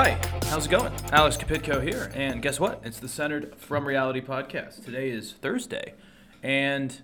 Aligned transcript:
Hi, 0.00 0.16
how's 0.44 0.66
it 0.66 0.68
going? 0.68 0.92
Alex 1.10 1.36
Kapitko 1.36 1.82
here, 1.82 2.12
and 2.14 2.40
guess 2.40 2.60
what? 2.60 2.80
It's 2.84 3.00
the 3.00 3.08
Centered 3.08 3.56
from 3.56 3.84
Reality 3.84 4.20
podcast. 4.20 4.84
Today 4.84 5.10
is 5.10 5.32
Thursday, 5.32 5.94
and 6.40 7.02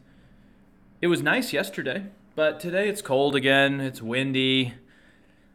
it 1.00 1.08
was 1.08 1.20
nice 1.20 1.52
yesterday, 1.52 2.04
but 2.36 2.60
today 2.60 2.88
it's 2.88 3.02
cold 3.02 3.34
again. 3.34 3.80
It's 3.80 4.00
windy. 4.00 4.74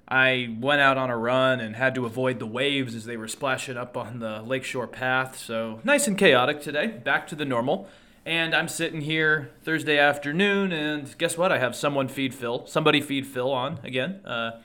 I 0.06 0.54
went 0.60 0.82
out 0.82 0.98
on 0.98 1.10
a 1.10 1.16
run 1.16 1.62
and 1.62 1.78
had 1.78 1.96
to 1.96 2.06
avoid 2.06 2.40
the 2.40 2.46
waves 2.46 2.94
as 2.94 3.06
they 3.06 3.16
were 3.16 3.30
splashing 3.30 3.78
up 3.78 3.96
on 3.96 4.20
the 4.20 4.42
lakeshore 4.42 4.88
path, 4.88 5.38
so 5.38 5.80
nice 5.86 6.10
and 6.10 6.18
chaotic 6.18 6.60
today. 6.60 6.88
Back 6.88 7.26
to 7.28 7.36
the 7.36 7.46
normal. 7.46 7.88
And 8.26 8.54
I'm 8.54 8.68
sitting 8.68 9.00
here 9.00 9.52
Thursday 9.64 9.98
afternoon, 9.98 10.74
and 10.74 11.18
guess 11.18 11.38
what? 11.38 11.54
I 11.54 11.60
have 11.60 11.74
someone 11.74 12.10
feed 12.10 12.36
Phil, 12.36 12.66
somebody 12.68 13.00
feed 13.00 13.26
Phil 13.26 13.50
on 13.50 13.80
again. 13.82 14.20
Uh, 14.26 14.60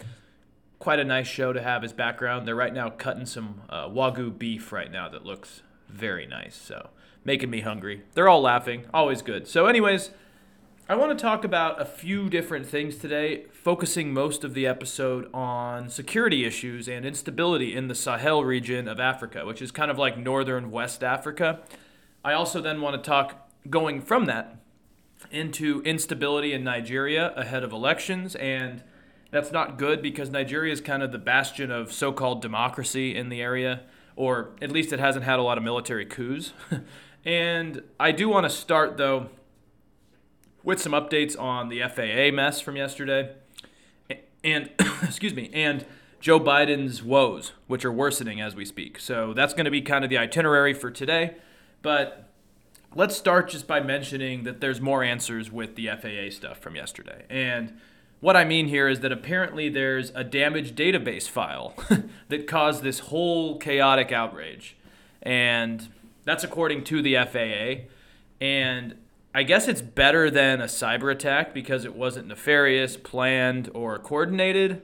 quite 0.85 1.01
a 1.01 1.05
nice 1.05 1.27
show 1.27 1.51
to 1.51 1.63
have 1.63 1.83
as 1.83 1.95
background. 1.95 2.47
They're 2.47 2.55
right 2.55 2.75
now 2.75 2.91
cutting 2.91 3.25
some 3.25 3.63
uh, 3.71 3.89
wagyu 3.89 4.39
beef 4.39 4.71
right 4.71 4.93
now 4.93 5.09
that 5.09 5.25
looks 5.25 5.63
very 5.89 6.27
nice. 6.27 6.55
So 6.55 6.91
making 7.25 7.49
me 7.49 7.61
hungry. 7.61 8.03
They're 8.13 8.29
all 8.29 8.43
laughing. 8.43 8.85
Always 8.93 9.23
good. 9.23 9.49
So, 9.49 9.65
anyways, 9.65 10.11
I 10.87 10.95
want 10.97 11.19
to 11.19 11.23
talk 11.23 11.43
about 11.43 11.81
a 11.81 11.87
few 11.87 12.29
different 12.29 12.67
things 12.67 12.97
today, 12.97 13.47
focusing 13.51 14.13
most 14.13 14.45
of 14.45 14.53
the 14.53 14.67
episode 14.67 15.31
on 15.33 15.89
security 15.89 16.45
issues 16.45 16.87
and 16.87 17.07
instability 17.07 17.75
in 17.75 17.89
the 17.89 17.95
Sahel 17.95 18.45
region 18.45 18.87
of 18.87 19.01
Africa, 19.01 19.47
which 19.47 19.63
is 19.63 19.71
kind 19.71 19.91
of 19.91 19.97
like 19.97 20.19
northern 20.19 20.71
West 20.71 21.03
Africa. 21.03 21.61
I 22.23 22.35
also 22.35 22.61
then 22.61 22.83
want 22.83 23.03
to 23.03 23.09
talk 23.09 23.51
going 23.71 24.03
from 24.03 24.27
that 24.27 24.59
into 25.31 25.81
instability 25.87 26.53
in 26.53 26.63
Nigeria 26.63 27.33
ahead 27.37 27.65
of 27.65 27.73
elections 27.73 28.37
and 28.37 28.83
that's 29.35 29.51
not 29.51 29.79
good 29.79 30.01
because 30.01 30.31
Nigeria 30.31 30.73
is 30.73 30.81
kind 30.81 31.03
of 31.03 31.11
the 31.11 31.19
bastion 31.19 31.73
of 31.73 31.93
so 31.93 32.13
called 32.13 32.41
democracy 32.41 33.17
in 33.17 33.31
the 33.31 33.43
area, 33.43 33.81
or 34.15 34.51
at 34.63 34.71
least 34.71 34.93
it 34.93 35.01
hasn't 35.01 35.25
had 35.25 35.41
a 35.41 35.43
lot 35.43 35.59
of 35.59 35.65
military 35.65 36.07
coups. 36.07 36.53
and 37.25 37.83
I 37.99 38.13
do 38.13 38.29
want 38.29 38.45
to 38.45 38.51
start, 38.51 38.97
though, 38.97 39.31
with 40.63 40.81
some 40.81 40.93
updates 40.93 41.37
on 41.37 41.69
the 41.69 41.81
FAA 41.81 42.33
mess 42.33 42.61
from 42.61 42.77
yesterday. 42.77 43.33
And, 44.45 44.71
excuse 45.03 45.35
me, 45.35 45.51
and 45.53 45.85
Joe 46.21 46.39
Biden's 46.39 47.03
woes, 47.03 47.55
which 47.67 47.85
are 47.85 47.91
worsening 47.91 48.41
as 48.41 48.55
we 48.55 48.65
speak. 48.65 49.01
So 49.01 49.33
that's 49.33 49.53
going 49.53 49.65
to 49.65 49.71
be 49.73 49.83
kind 49.83 50.05
of 50.05 50.11
the 50.11 50.19
itinerary 50.19 50.75
for 50.75 50.93
today. 50.93 51.35
But 51.83 52.31
let's 52.95 53.17
start 53.17 53.49
just 53.49 53.67
by 53.67 53.81
mentioning 53.81 54.45
that 54.45 54.61
there's 54.61 54.81
more 54.81 55.03
answers 55.03 55.51
with 55.51 55.75
the 55.75 55.89
FAA 55.89 56.31
stuff 56.31 56.59
from 56.59 56.77
yesterday. 56.77 57.25
And 57.29 57.81
what 58.25 58.39
I 58.39 58.45
mean 58.47 58.69
here 58.69 58.89
is 58.89 59.01
that 59.01 59.13
apparently 59.13 59.69
there's 59.69 60.11
a 60.15 60.25
damaged 60.25 60.75
database 60.75 61.29
file 61.29 61.75
that 62.31 62.47
caused 62.47 62.83
this 62.83 63.01
whole 63.01 63.59
chaotic 63.59 64.13
outrage. 64.13 64.79
And 65.21 65.87
that's 66.25 66.43
according 66.43 66.85
to 66.85 67.03
the 67.03 67.17
FAA. 67.17 67.87
And 68.43 68.95
I 69.35 69.43
guess 69.43 69.69
it's 69.69 69.83
better 69.83 70.31
than 70.31 70.63
a 70.63 70.65
cyber 70.65 71.13
attack 71.13 71.53
because 71.53 71.85
it 71.85 71.95
wasn't 71.95 72.29
nefarious, 72.29 72.97
planned, 72.97 73.71
or 73.75 73.99
coordinated. 73.99 74.81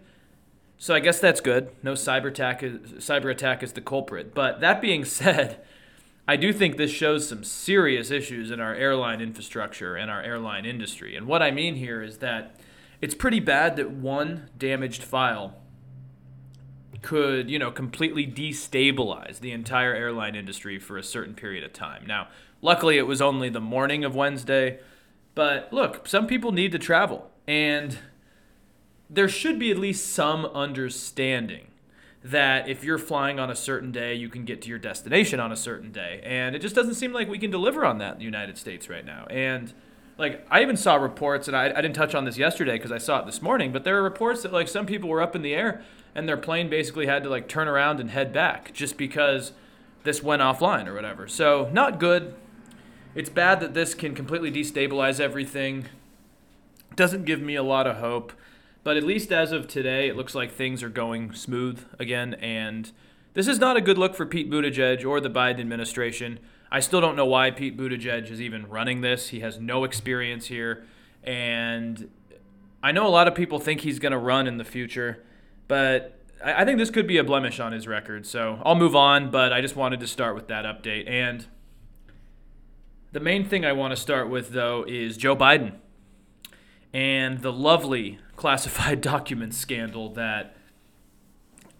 So 0.77 0.95
I 0.95 1.01
guess 1.01 1.19
that's 1.19 1.41
good. 1.41 1.71
No 1.83 1.95
cyber 1.95 2.27
attack 2.27 2.63
is, 2.63 2.79
cyber 3.03 3.31
attack 3.31 3.63
is 3.63 3.73
the 3.73 3.81
culprit. 3.81 4.35
But 4.35 4.61
that 4.61 4.83
being 4.83 5.03
said, 5.07 5.63
I 6.29 6.37
do 6.37 6.53
think 6.53 6.77
this 6.77 6.91
shows 6.91 7.27
some 7.27 7.45
serious 7.45 8.11
issues 8.11 8.51
in 8.51 8.61
our 8.61 8.75
airline 8.75 9.23
infrastructure 9.23 9.97
and 9.97 10.11
our 10.11 10.21
airline 10.21 10.67
industry. 10.67 11.17
And 11.17 11.27
what 11.27 11.41
I 11.41 11.51
mean 11.51 11.77
here 11.77 12.03
is 12.03 12.19
that 12.19 12.55
it's 13.01 13.15
pretty 13.15 13.41
bad 13.41 13.77
that 13.77 13.91
one 13.91 14.51
damaged 14.59 15.03
file 15.03 15.55
could, 17.03 17.49
you 17.49 17.59
know, 17.59 17.71
completely 17.71 18.27
destabilize 18.27 19.41
the 19.41 19.53
entire 19.53 19.95
airline 19.95 20.35
industry 20.35 20.79
for 20.79 20.99
a 20.99 21.03
certain 21.03 21.35
period 21.35 21.65
of 21.65 21.73
time. 21.73 22.05
Now, 22.07 22.29
luckily 22.61 22.99
it 22.99 23.07
was 23.07 23.23
only 23.23 23.49
the 23.49 23.61
morning 23.61 24.05
of 24.05 24.15
Wednesday, 24.15 24.81
but 25.35 25.73
look, 25.73 26.07
some 26.07 26.27
people 26.27 26.53
need 26.53 26.73
to 26.73 26.79
travel 26.79 27.31
and 27.47 27.99
there 29.09 29.29
should 29.29 29.59
be 29.59 29.71
at 29.71 29.79
least 29.79 30.13
some 30.13 30.45
understanding 30.47 31.67
that 32.23 32.69
if 32.69 32.85
you're 32.85 32.99
flying 32.99 33.41
on 33.41 33.51
a 33.51 33.57
certain 33.57 33.91
day, 33.91 34.15
you 34.15 34.29
can 34.29 34.45
get 34.45 34.63
to 34.63 34.69
your 34.69 34.79
destination 34.79 35.41
on 35.41 35.51
a 35.51 35.57
certain 35.57 35.91
day. 35.91 36.21
And 36.23 36.55
it 36.55 36.61
just 36.61 36.75
doesn't 36.75 36.95
seem 36.95 37.13
like 37.13 37.29
we 37.29 37.39
can 37.39 37.51
deliver 37.51 37.85
on 37.85 37.99
that 37.99 38.13
in 38.13 38.19
the 38.19 38.25
United 38.25 38.59
States 38.59 38.89
right 38.89 39.05
now. 39.05 39.27
And 39.31 39.73
like 40.21 40.47
I 40.51 40.61
even 40.61 40.77
saw 40.77 40.97
reports, 40.97 41.49
and 41.49 41.57
I, 41.57 41.71
I 41.71 41.81
didn't 41.81 41.95
touch 41.95 42.15
on 42.15 42.27
this 42.27 42.37
yesterday 42.37 42.73
because 42.73 42.93
I 42.93 42.99
saw 42.99 43.21
it 43.21 43.27
this 43.27 43.41
morning, 43.41 43.73
but 43.73 43.85
there 43.85 43.97
are 43.97 44.03
reports 44.03 44.43
that 44.43 44.53
like 44.53 44.69
some 44.69 44.85
people 44.85 45.09
were 45.09 45.23
up 45.23 45.35
in 45.35 45.43
the 45.43 45.55
air 45.55 45.83
and 46.15 46.29
their 46.29 46.37
plane 46.37 46.69
basically 46.69 47.07
had 47.07 47.23
to 47.23 47.31
like 47.31 47.49
turn 47.49 47.67
around 47.67 48.01
and 48.01 48.11
head 48.11 48.33
back 48.33 48.73
just 48.75 48.99
because 48.99 49.53
this 50.05 50.23
went 50.23 50.43
offline 50.43 50.87
or 50.87 50.95
whatever. 50.95 51.27
So 51.27 51.71
not 51.73 51.99
good. 51.99 52.35
It's 53.15 53.31
bad 53.31 53.61
that 53.61 53.73
this 53.75 53.95
can 53.95 54.15
completely 54.15 54.53
destabilize 54.53 55.21
everything. 55.21 55.87
Doesn't 56.97 57.25
give 57.25 57.41
me 57.41 57.55
a 57.55 57.63
lot 57.63 57.87
of 57.87 57.97
hope, 57.97 58.33
but 58.85 58.97
at 58.97 59.03
least 59.03 59.33
as 59.33 59.53
of 59.53 59.69
today, 59.69 60.09
it 60.09 60.17
looks 60.17 60.35
like 60.35 60.53
things 60.53 60.83
are 60.83 60.91
going 60.91 61.33
smooth 61.33 61.85
again. 61.99 62.35
And 62.35 62.93
this 63.33 63.49
is 63.49 63.59
not 63.59 63.77
a 63.77 63.81
good 63.81 63.97
look 63.97 64.15
for 64.15 64.27
Pete 64.27 64.51
Buttigieg 64.51 65.05
or 65.05 65.19
the 65.21 65.31
Biden 65.31 65.61
administration. 65.61 66.39
I 66.73 66.81
still 66.81 67.01
don't 67.01 67.17
know 67.17 67.27
why 67.27 67.51
Pete 67.51 67.77
Buttigieg 67.77 68.31
is 68.31 68.41
even 68.41 68.69
running 68.69 69.01
this. 69.01 69.29
He 69.31 69.41
has 69.41 69.59
no 69.59 69.85
experience 69.85 70.47
here. 70.47 70.85
And 71.25 72.11
I 72.83 72.93
know 72.93 73.07
a 73.07 73.11
lot 73.11 73.27
of 73.29 73.35
people 73.35 73.59
think 73.59 73.81
he's 73.81 73.99
going 73.99 74.13
to 74.13 74.19
run 74.19 74.47
in 74.47 74.57
the 74.57 74.65
future, 74.65 75.23
but 75.69 76.17
I 76.43 76.65
think 76.65 76.79
this 76.79 76.91
could 76.91 77.07
be 77.07 77.19
a 77.19 77.25
blemish 77.25 77.61
on 77.61 77.73
his 77.73 77.87
record. 77.87 78.25
So 78.25 78.63
I'll 78.65 78.77
move 78.77 78.97
on, 78.97 79.31
but 79.31 79.53
I 79.53 79.61
just 79.61 79.77
wanted 79.77 80.01
to 80.01 80.07
start 80.07 80.35
with 80.35 80.49
that 80.49 80.65
update. 80.65 81.09
And 81.09 81.47
the 83.13 83.21
main 83.21 83.45
thing 83.45 83.65
I 83.65 83.73
want 83.73 83.91
to 83.91 83.97
start 83.97 84.31
with, 84.31 84.51
though, 84.51 84.85
is 84.87 85.17
Joe 85.17 85.37
Biden 85.37 85.75
and 86.93 87.41
the 87.41 87.53
lovely 87.53 88.19
classified 88.37 89.01
documents 89.03 89.57
scandal 89.57 90.13
that 90.15 90.57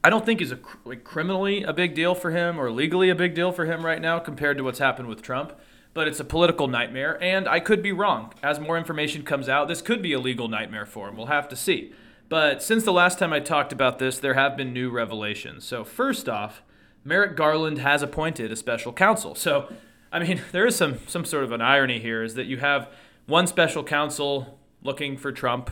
I 0.03 0.09
don't 0.09 0.25
think 0.25 0.41
is 0.41 0.53
a 0.53 0.59
like 0.85 1.05
criminally 1.05 1.63
a 1.63 1.73
big 1.73 1.95
deal 1.95 2.15
for 2.15 2.31
him 2.31 2.59
or 2.59 2.71
legally 2.71 3.11
a 3.11 3.15
big 3.15 3.35
deal 3.35 3.53
for 3.53 3.67
him 3.67 3.85
right 3.85 4.01
now 4.01 4.19
compared 4.19 4.57
to 4.57 4.65
what's 4.65 4.79
happened 4.79 5.09
with 5.09 5.23
Trump. 5.23 5.53
But 5.93 6.07
it's 6.07 6.21
a 6.21 6.25
political 6.25 6.69
nightmare, 6.69 7.21
and 7.21 7.49
I 7.49 7.59
could 7.59 7.83
be 7.83 7.91
wrong. 7.91 8.33
As 8.45 8.61
more 8.61 8.79
information 8.79 9.25
comes 9.25 9.49
out, 9.49 9.67
this 9.67 9.83
could 9.83 10.01
be 10.01 10.13
a 10.13 10.21
legal 10.21 10.47
nightmare 10.47 10.87
for 10.87 11.09
him. 11.09 11.17
We'll 11.17 11.27
have 11.27 11.49
to 11.49 11.57
see. 11.57 11.93
But 12.29 12.63
since 12.63 12.85
the 12.85 12.93
last 12.93 13.19
time 13.19 13.33
I 13.33 13.41
talked 13.41 13.73
about 13.73 13.99
this, 13.99 14.19
there 14.19 14.35
have 14.35 14.57
been 14.57 14.73
new 14.73 14.89
revelations. 14.89 15.65
So, 15.65 15.83
first 15.83 16.29
off, 16.29 16.63
Merrick 17.05 17.37
Garland 17.37 17.79
has 17.79 18.03
appointed 18.03 18.53
a 18.53 18.57
special 18.57 18.93
counsel. 18.93 19.35
So, 19.35 19.69
I 20.13 20.21
mean, 20.21 20.41
there 20.53 20.65
is 20.65 20.77
some, 20.77 21.01
some 21.09 21.25
sort 21.25 21.43
of 21.43 21.51
an 21.51 21.61
irony 21.61 21.99
here 21.99 22.23
is 22.23 22.35
that 22.35 22.47
you 22.47 22.59
have 22.59 22.89
one 23.27 23.49
special 23.49 23.83
counsel 23.83 24.61
looking 24.83 25.17
for 25.17 25.33
Trump 25.33 25.71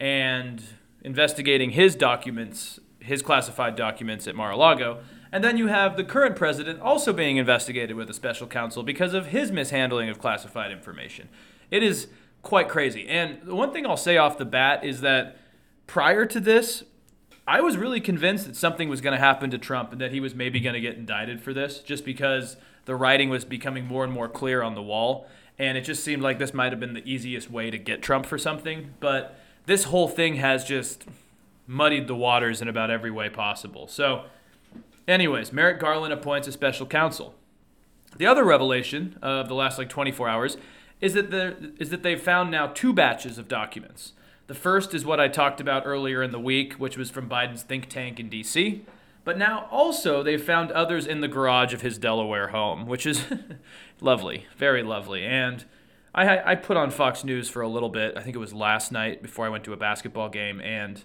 and 0.00 0.62
investigating 1.02 1.72
his 1.72 1.94
documents 1.94 2.80
his 3.08 3.22
classified 3.22 3.74
documents 3.76 4.26
at 4.26 4.34
Mar-a-Lago. 4.34 5.00
And 5.32 5.44
then 5.44 5.56
you 5.56 5.66
have 5.66 5.96
the 5.96 6.04
current 6.04 6.36
president 6.36 6.80
also 6.80 7.12
being 7.12 7.36
investigated 7.36 7.96
with 7.96 8.08
a 8.08 8.14
special 8.14 8.46
counsel 8.46 8.82
because 8.82 9.12
of 9.14 9.26
his 9.26 9.50
mishandling 9.52 10.08
of 10.08 10.18
classified 10.18 10.70
information. 10.70 11.28
It 11.70 11.82
is 11.82 12.08
quite 12.42 12.68
crazy. 12.68 13.08
And 13.08 13.42
the 13.42 13.54
one 13.54 13.72
thing 13.72 13.86
I'll 13.86 13.96
say 13.96 14.16
off 14.16 14.38
the 14.38 14.44
bat 14.44 14.84
is 14.84 15.00
that 15.02 15.36
prior 15.86 16.24
to 16.26 16.40
this, 16.40 16.84
I 17.46 17.60
was 17.60 17.76
really 17.76 18.00
convinced 18.00 18.46
that 18.46 18.56
something 18.56 18.88
was 18.88 19.00
going 19.00 19.16
to 19.16 19.20
happen 19.20 19.50
to 19.50 19.58
Trump 19.58 19.92
and 19.92 20.00
that 20.00 20.12
he 20.12 20.20
was 20.20 20.34
maybe 20.34 20.60
going 20.60 20.74
to 20.74 20.80
get 20.80 20.96
indicted 20.96 21.40
for 21.40 21.52
this 21.52 21.80
just 21.80 22.04
because 22.04 22.56
the 22.84 22.94
writing 22.94 23.28
was 23.28 23.44
becoming 23.44 23.86
more 23.86 24.04
and 24.04 24.12
more 24.12 24.28
clear 24.28 24.62
on 24.62 24.74
the 24.74 24.82
wall. 24.82 25.26
And 25.58 25.76
it 25.76 25.82
just 25.82 26.04
seemed 26.04 26.22
like 26.22 26.38
this 26.38 26.54
might 26.54 26.72
have 26.72 26.80
been 26.80 26.94
the 26.94 27.10
easiest 27.10 27.50
way 27.50 27.70
to 27.70 27.78
get 27.78 28.02
Trump 28.02 28.26
for 28.26 28.38
something. 28.38 28.94
But 29.00 29.38
this 29.66 29.84
whole 29.84 30.08
thing 30.08 30.36
has 30.36 30.64
just 30.64 31.04
muddied 31.68 32.08
the 32.08 32.16
waters 32.16 32.60
in 32.60 32.66
about 32.66 32.90
every 32.90 33.10
way 33.10 33.28
possible. 33.28 33.86
So, 33.86 34.24
anyways, 35.06 35.52
Merrick 35.52 35.78
Garland 35.78 36.12
appoints 36.12 36.48
a 36.48 36.52
special 36.52 36.86
counsel. 36.86 37.34
The 38.16 38.26
other 38.26 38.42
revelation 38.42 39.16
of 39.22 39.48
the 39.48 39.54
last 39.54 39.78
like 39.78 39.90
24 39.90 40.28
hours 40.28 40.56
is 41.00 41.14
that 41.14 41.30
there 41.30 41.56
is 41.78 41.90
that 41.90 42.02
they've 42.02 42.20
found 42.20 42.50
now 42.50 42.68
two 42.68 42.92
batches 42.92 43.38
of 43.38 43.46
documents. 43.46 44.14
The 44.48 44.54
first 44.54 44.94
is 44.94 45.04
what 45.04 45.20
I 45.20 45.28
talked 45.28 45.60
about 45.60 45.82
earlier 45.84 46.22
in 46.22 46.32
the 46.32 46.40
week, 46.40 46.74
which 46.74 46.96
was 46.96 47.10
from 47.10 47.28
Biden's 47.28 47.62
think 47.62 47.88
tank 47.88 48.18
in 48.18 48.30
D.C. 48.30 48.84
But 49.22 49.36
now 49.36 49.68
also 49.70 50.22
they've 50.22 50.42
found 50.42 50.72
others 50.72 51.06
in 51.06 51.20
the 51.20 51.28
garage 51.28 51.74
of 51.74 51.82
his 51.82 51.98
Delaware 51.98 52.48
home, 52.48 52.86
which 52.86 53.04
is 53.04 53.26
lovely, 54.00 54.46
very 54.56 54.82
lovely. 54.82 55.22
And 55.22 55.66
I, 56.14 56.52
I 56.52 56.54
put 56.54 56.78
on 56.78 56.90
Fox 56.90 57.24
News 57.24 57.50
for 57.50 57.60
a 57.60 57.68
little 57.68 57.90
bit. 57.90 58.16
I 58.16 58.22
think 58.22 58.34
it 58.34 58.38
was 58.38 58.54
last 58.54 58.90
night 58.90 59.20
before 59.22 59.44
I 59.44 59.50
went 59.50 59.64
to 59.64 59.74
a 59.74 59.76
basketball 59.76 60.30
game, 60.30 60.62
and 60.62 61.04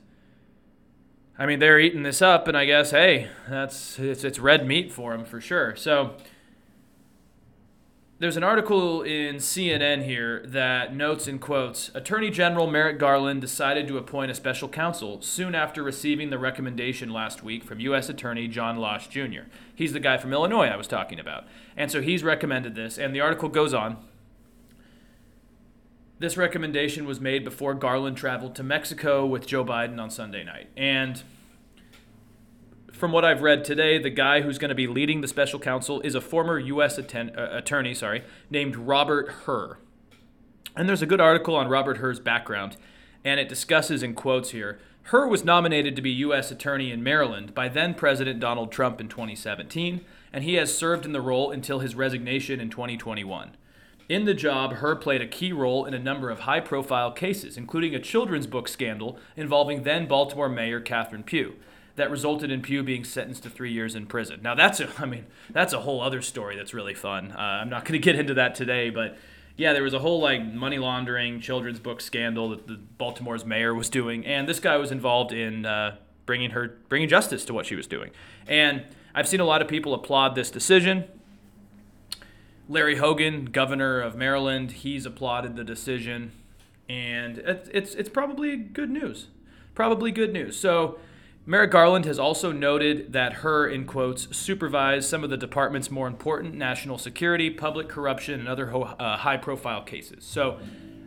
I 1.37 1.47
mean, 1.47 1.59
they're 1.59 1.79
eating 1.79 2.03
this 2.03 2.21
up, 2.21 2.47
and 2.47 2.55
I 2.55 2.65
guess, 2.65 2.91
hey, 2.91 3.29
that's 3.49 3.97
it's, 3.97 4.23
it's 4.23 4.37
red 4.37 4.67
meat 4.67 4.91
for 4.91 5.11
them 5.11 5.25
for 5.25 5.41
sure. 5.41 5.75
So 5.75 6.15
there's 8.19 8.37
an 8.37 8.43
article 8.43 9.01
in 9.01 9.37
CNN 9.37 10.05
here 10.05 10.43
that 10.45 10.95
notes 10.95 11.27
in 11.27 11.39
quotes 11.39 11.89
Attorney 11.95 12.29
General 12.29 12.67
Merrick 12.67 12.99
Garland 12.99 13.41
decided 13.41 13.87
to 13.87 13.97
appoint 13.97 14.29
a 14.29 14.35
special 14.35 14.69
counsel 14.69 15.21
soon 15.21 15.55
after 15.55 15.81
receiving 15.81 16.29
the 16.29 16.37
recommendation 16.37 17.09
last 17.09 17.43
week 17.43 17.63
from 17.63 17.79
U.S. 17.79 18.09
Attorney 18.09 18.47
John 18.47 18.77
Lausch 18.77 19.09
Jr. 19.09 19.49
He's 19.73 19.91
the 19.91 19.99
guy 19.99 20.17
from 20.17 20.31
Illinois 20.33 20.67
I 20.67 20.77
was 20.77 20.87
talking 20.87 21.19
about. 21.19 21.45
And 21.75 21.91
so 21.91 22.01
he's 22.01 22.23
recommended 22.23 22.75
this, 22.75 22.99
and 22.99 23.15
the 23.15 23.21
article 23.21 23.49
goes 23.49 23.73
on. 23.73 23.97
This 26.23 26.37
recommendation 26.37 27.05
was 27.05 27.19
made 27.19 27.43
before 27.43 27.73
Garland 27.73 28.15
traveled 28.15 28.55
to 28.55 28.63
Mexico 28.63 29.25
with 29.25 29.45
Joe 29.45 29.65
Biden 29.65 29.99
on 29.99 30.09
Sunday 30.09 30.45
night. 30.45 30.69
And 30.77 31.21
from 32.93 33.11
what 33.11 33.25
I've 33.25 33.41
read 33.41 33.65
today, 33.65 33.97
the 33.97 34.09
guy 34.09 34.39
who's 34.39 34.57
going 34.57 34.69
to 34.69 34.73
be 34.73 34.87
leading 34.87 35.19
the 35.19 35.27
special 35.27 35.59
counsel 35.59 35.99
is 35.99 36.15
a 36.15 36.21
former 36.21 36.57
U.S. 36.57 36.97
Atten- 36.97 37.37
uh, 37.37 37.49
attorney, 37.51 37.93
sorry, 37.93 38.23
named 38.49 38.77
Robert 38.77 39.31
Hur. 39.43 39.79
And 40.77 40.87
there's 40.87 41.01
a 41.01 41.05
good 41.05 41.19
article 41.19 41.57
on 41.57 41.67
Robert 41.67 41.97
Hur's 41.97 42.21
background, 42.21 42.77
and 43.25 43.37
it 43.37 43.49
discusses 43.49 44.01
in 44.01 44.13
quotes 44.13 44.51
here. 44.51 44.79
Hur 45.07 45.27
was 45.27 45.43
nominated 45.43 45.93
to 45.97 46.01
be 46.01 46.11
U.S. 46.11 46.51
Attorney 46.51 46.89
in 46.89 47.03
Maryland 47.03 47.53
by 47.53 47.67
then 47.67 47.95
President 47.95 48.39
Donald 48.39 48.71
Trump 48.71 49.01
in 49.01 49.09
2017, 49.09 49.99
and 50.31 50.45
he 50.45 50.53
has 50.53 50.73
served 50.73 51.05
in 51.05 51.11
the 51.11 51.19
role 51.19 51.51
until 51.51 51.79
his 51.79 51.95
resignation 51.95 52.61
in 52.61 52.69
2021. 52.69 53.57
In 54.09 54.25
the 54.25 54.33
job, 54.33 54.73
Hur 54.73 54.95
played 54.97 55.21
a 55.21 55.27
key 55.27 55.53
role 55.53 55.85
in 55.85 55.93
a 55.93 55.99
number 55.99 56.29
of 56.29 56.41
high 56.41 56.59
profile 56.59 57.11
cases, 57.11 57.57
including 57.57 57.95
a 57.95 57.99
children's 57.99 58.47
book 58.47 58.67
scandal 58.67 59.17
involving 59.35 59.83
then 59.83 60.07
Baltimore 60.07 60.49
Mayor 60.49 60.81
Catherine 60.81 61.23
Pugh 61.23 61.55
that 61.95 62.09
resulted 62.09 62.51
in 62.51 62.61
Pugh 62.61 62.83
being 62.83 63.03
sentenced 63.03 63.43
to 63.43 63.49
three 63.49 63.71
years 63.71 63.95
in 63.95 64.07
prison. 64.07 64.39
Now 64.41 64.55
that's 64.55 64.79
a, 64.79 64.89
I 64.99 65.05
mean, 65.05 65.25
that's 65.49 65.73
a 65.73 65.81
whole 65.81 66.01
other 66.01 66.21
story 66.21 66.55
that's 66.55 66.73
really 66.73 66.93
fun. 66.93 67.31
Uh, 67.31 67.39
I'm 67.39 67.69
not 67.69 67.85
going 67.85 67.99
to 67.99 68.03
get 68.03 68.17
into 68.17 68.33
that 68.35 68.55
today, 68.55 68.89
but 68.89 69.17
yeah, 69.55 69.73
there 69.73 69.83
was 69.83 69.93
a 69.93 69.99
whole 69.99 70.19
like 70.19 70.43
money 70.43 70.79
laundering 70.79 71.39
children's 71.39 71.79
book 71.79 72.01
scandal 72.01 72.49
that 72.49 72.67
the 72.67 72.79
Baltimore's 72.97 73.45
mayor 73.45 73.73
was 73.73 73.89
doing, 73.89 74.25
and 74.25 74.49
this 74.49 74.59
guy 74.59 74.77
was 74.77 74.91
involved 74.91 75.31
in 75.31 75.65
uh, 75.65 75.97
bringing 76.25 76.51
her, 76.51 76.79
bringing 76.89 77.07
justice 77.07 77.45
to 77.45 77.53
what 77.53 77.65
she 77.65 77.75
was 77.75 77.85
doing. 77.85 78.09
And 78.47 78.83
I've 79.13 79.27
seen 79.27 79.39
a 79.39 79.45
lot 79.45 79.61
of 79.61 79.67
people 79.67 79.93
applaud 79.93 80.33
this 80.33 80.49
decision. 80.49 81.05
Larry 82.69 82.97
Hogan, 82.97 83.45
governor 83.45 83.99
of 83.99 84.15
Maryland, 84.15 84.71
he's 84.71 85.05
applauded 85.05 85.55
the 85.55 85.63
decision, 85.63 86.31
and 86.87 87.37
it's 87.39 87.69
it's, 87.73 87.95
it's 87.95 88.09
probably 88.09 88.55
good 88.55 88.89
news. 88.89 89.27
Probably 89.75 90.11
good 90.11 90.31
news. 90.31 90.57
So 90.57 90.99
Merrick 91.45 91.71
Garland 91.71 92.05
has 92.05 92.19
also 92.19 92.51
noted 92.51 93.11
that 93.11 93.33
Hur, 93.33 93.67
in 93.67 93.85
quotes, 93.85 94.35
supervised 94.35 95.09
some 95.09 95.23
of 95.23 95.29
the 95.29 95.35
department's 95.37 95.91
more 95.91 96.07
important 96.07 96.53
national 96.55 96.97
security, 96.97 97.49
public 97.49 97.89
corruption, 97.89 98.39
and 98.39 98.47
other 98.47 98.67
ho- 98.67 98.83
uh, 98.83 99.17
high 99.17 99.37
profile 99.37 99.81
cases. 99.81 100.23
So 100.23 100.59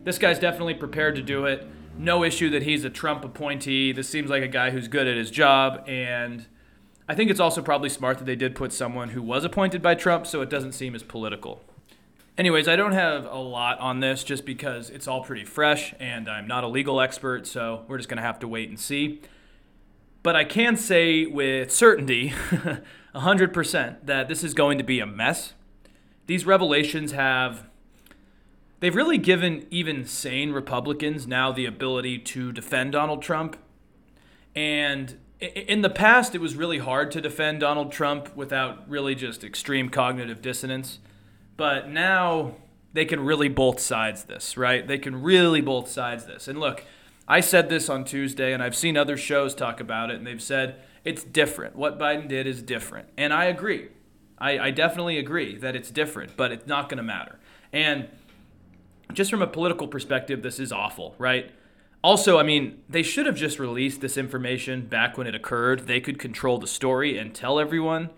this 0.04 0.18
guy's 0.18 0.38
definitely 0.38 0.74
prepared 0.74 1.14
to 1.14 1.22
do 1.22 1.46
it. 1.46 1.66
No 1.96 2.22
issue 2.22 2.50
that 2.50 2.64
he's 2.64 2.84
a 2.84 2.90
Trump 2.90 3.24
appointee. 3.24 3.92
This 3.92 4.08
seems 4.10 4.28
like 4.28 4.42
a 4.42 4.48
guy 4.48 4.70
who's 4.70 4.88
good 4.88 5.06
at 5.06 5.16
his 5.16 5.30
job. 5.30 5.82
And 5.88 6.44
I 7.08 7.14
think 7.14 7.30
it's 7.30 7.40
also 7.40 7.62
probably 7.62 7.88
smart 7.88 8.18
that 8.18 8.24
they 8.24 8.36
did 8.36 8.56
put 8.56 8.72
someone 8.72 9.10
who 9.10 9.22
was 9.22 9.44
appointed 9.44 9.80
by 9.80 9.94
Trump 9.94 10.26
so 10.26 10.40
it 10.40 10.50
doesn't 10.50 10.72
seem 10.72 10.94
as 10.94 11.02
political. 11.02 11.62
Anyways, 12.36 12.68
I 12.68 12.76
don't 12.76 12.92
have 12.92 13.24
a 13.24 13.38
lot 13.38 13.78
on 13.78 14.00
this 14.00 14.24
just 14.24 14.44
because 14.44 14.90
it's 14.90 15.08
all 15.08 15.22
pretty 15.22 15.44
fresh 15.44 15.94
and 16.00 16.28
I'm 16.28 16.46
not 16.46 16.64
a 16.64 16.68
legal 16.68 17.00
expert, 17.00 17.46
so 17.46 17.84
we're 17.88 17.96
just 17.96 18.08
going 18.08 18.18
to 18.18 18.22
have 18.22 18.38
to 18.40 18.48
wait 18.48 18.68
and 18.68 18.78
see. 18.78 19.22
But 20.22 20.34
I 20.34 20.44
can 20.44 20.76
say 20.76 21.26
with 21.26 21.72
certainty, 21.72 22.30
100%, 23.14 23.96
that 24.04 24.28
this 24.28 24.42
is 24.42 24.52
going 24.52 24.76
to 24.76 24.84
be 24.84 24.98
a 24.98 25.06
mess. 25.06 25.54
These 26.26 26.44
revelations 26.44 27.12
have 27.12 27.68
they've 28.80 28.94
really 28.94 29.18
given 29.18 29.66
even 29.70 30.04
sane 30.04 30.50
Republicans 30.50 31.26
now 31.26 31.52
the 31.52 31.64
ability 31.64 32.18
to 32.18 32.52
defend 32.52 32.92
Donald 32.92 33.22
Trump. 33.22 33.56
And 34.54 35.16
in 35.40 35.82
the 35.82 35.90
past, 35.90 36.34
it 36.34 36.40
was 36.40 36.56
really 36.56 36.78
hard 36.78 37.10
to 37.12 37.20
defend 37.20 37.60
Donald 37.60 37.92
Trump 37.92 38.34
without 38.34 38.88
really 38.88 39.14
just 39.14 39.44
extreme 39.44 39.90
cognitive 39.90 40.40
dissonance. 40.40 40.98
But 41.56 41.90
now 41.90 42.54
they 42.92 43.04
can 43.04 43.20
really 43.20 43.48
both 43.48 43.80
sides 43.80 44.24
this, 44.24 44.56
right? 44.56 44.86
They 44.86 44.98
can 44.98 45.22
really 45.22 45.60
both 45.60 45.88
sides 45.88 46.24
this. 46.24 46.48
And 46.48 46.58
look, 46.58 46.84
I 47.28 47.40
said 47.40 47.68
this 47.68 47.88
on 47.88 48.04
Tuesday, 48.04 48.52
and 48.52 48.62
I've 48.62 48.76
seen 48.76 48.96
other 48.96 49.16
shows 49.16 49.54
talk 49.54 49.80
about 49.80 50.10
it, 50.10 50.16
and 50.16 50.26
they've 50.26 50.42
said 50.42 50.76
it's 51.04 51.22
different. 51.22 51.76
What 51.76 51.98
Biden 51.98 52.28
did 52.28 52.46
is 52.46 52.62
different. 52.62 53.08
And 53.16 53.32
I 53.32 53.44
agree. 53.44 53.88
I, 54.38 54.58
I 54.58 54.70
definitely 54.70 55.18
agree 55.18 55.56
that 55.56 55.76
it's 55.76 55.90
different, 55.90 56.36
but 56.36 56.52
it's 56.52 56.66
not 56.66 56.88
going 56.88 56.98
to 56.98 57.02
matter. 57.02 57.38
And 57.72 58.08
just 59.12 59.30
from 59.30 59.42
a 59.42 59.46
political 59.46 59.88
perspective, 59.88 60.42
this 60.42 60.58
is 60.58 60.72
awful, 60.72 61.14
right? 61.18 61.50
Also, 62.06 62.38
I 62.38 62.44
mean, 62.44 62.84
they 62.88 63.02
should 63.02 63.26
have 63.26 63.34
just 63.34 63.58
released 63.58 64.00
this 64.00 64.16
information 64.16 64.86
back 64.86 65.18
when 65.18 65.26
it 65.26 65.34
occurred. 65.34 65.88
They 65.88 66.00
could 66.00 66.20
control 66.20 66.56
the 66.56 66.68
story 66.68 67.18
and 67.18 67.34
tell 67.34 67.58
everyone, 67.58 68.10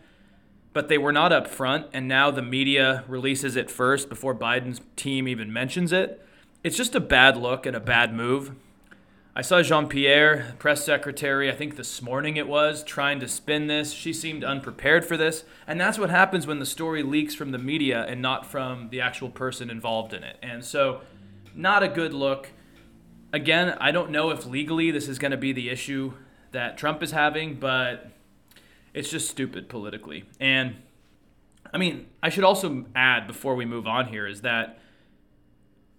but 0.74 0.88
they 0.90 0.98
were 0.98 1.10
not 1.10 1.32
up 1.32 1.48
front, 1.48 1.86
and 1.94 2.06
now 2.06 2.30
the 2.30 2.42
media 2.42 3.02
releases 3.08 3.56
it 3.56 3.70
first 3.70 4.10
before 4.10 4.34
Biden's 4.34 4.82
team 4.96 5.26
even 5.26 5.50
mentions 5.50 5.90
it. 5.90 6.22
It's 6.62 6.76
just 6.76 6.94
a 6.94 7.00
bad 7.00 7.38
look 7.38 7.64
and 7.64 7.74
a 7.74 7.80
bad 7.80 8.12
move. 8.12 8.52
I 9.34 9.40
saw 9.40 9.62
Jean 9.62 9.88
Pierre, 9.88 10.54
press 10.58 10.84
secretary, 10.84 11.50
I 11.50 11.56
think 11.56 11.76
this 11.76 12.02
morning 12.02 12.36
it 12.36 12.46
was, 12.46 12.84
trying 12.84 13.20
to 13.20 13.26
spin 13.26 13.68
this. 13.68 13.94
She 13.94 14.12
seemed 14.12 14.44
unprepared 14.44 15.06
for 15.06 15.16
this. 15.16 15.44
And 15.66 15.80
that's 15.80 15.98
what 15.98 16.10
happens 16.10 16.46
when 16.46 16.58
the 16.58 16.66
story 16.66 17.02
leaks 17.02 17.34
from 17.34 17.52
the 17.52 17.58
media 17.58 18.04
and 18.04 18.20
not 18.20 18.44
from 18.44 18.90
the 18.90 19.00
actual 19.00 19.30
person 19.30 19.70
involved 19.70 20.12
in 20.12 20.24
it. 20.24 20.36
And 20.42 20.62
so, 20.62 21.00
not 21.54 21.82
a 21.82 21.88
good 21.88 22.12
look. 22.12 22.50
Again, 23.32 23.76
I 23.80 23.90
don't 23.90 24.10
know 24.10 24.30
if 24.30 24.46
legally 24.46 24.90
this 24.90 25.08
is 25.08 25.18
going 25.18 25.32
to 25.32 25.36
be 25.36 25.52
the 25.52 25.68
issue 25.68 26.14
that 26.52 26.78
Trump 26.78 27.02
is 27.02 27.10
having, 27.10 27.56
but 27.56 28.10
it's 28.94 29.10
just 29.10 29.28
stupid 29.28 29.68
politically. 29.68 30.24
And 30.40 30.76
I 31.72 31.78
mean, 31.78 32.06
I 32.22 32.30
should 32.30 32.44
also 32.44 32.86
add 32.94 33.26
before 33.26 33.54
we 33.54 33.64
move 33.64 33.86
on 33.86 34.08
here 34.08 34.26
is 34.26 34.40
that 34.42 34.78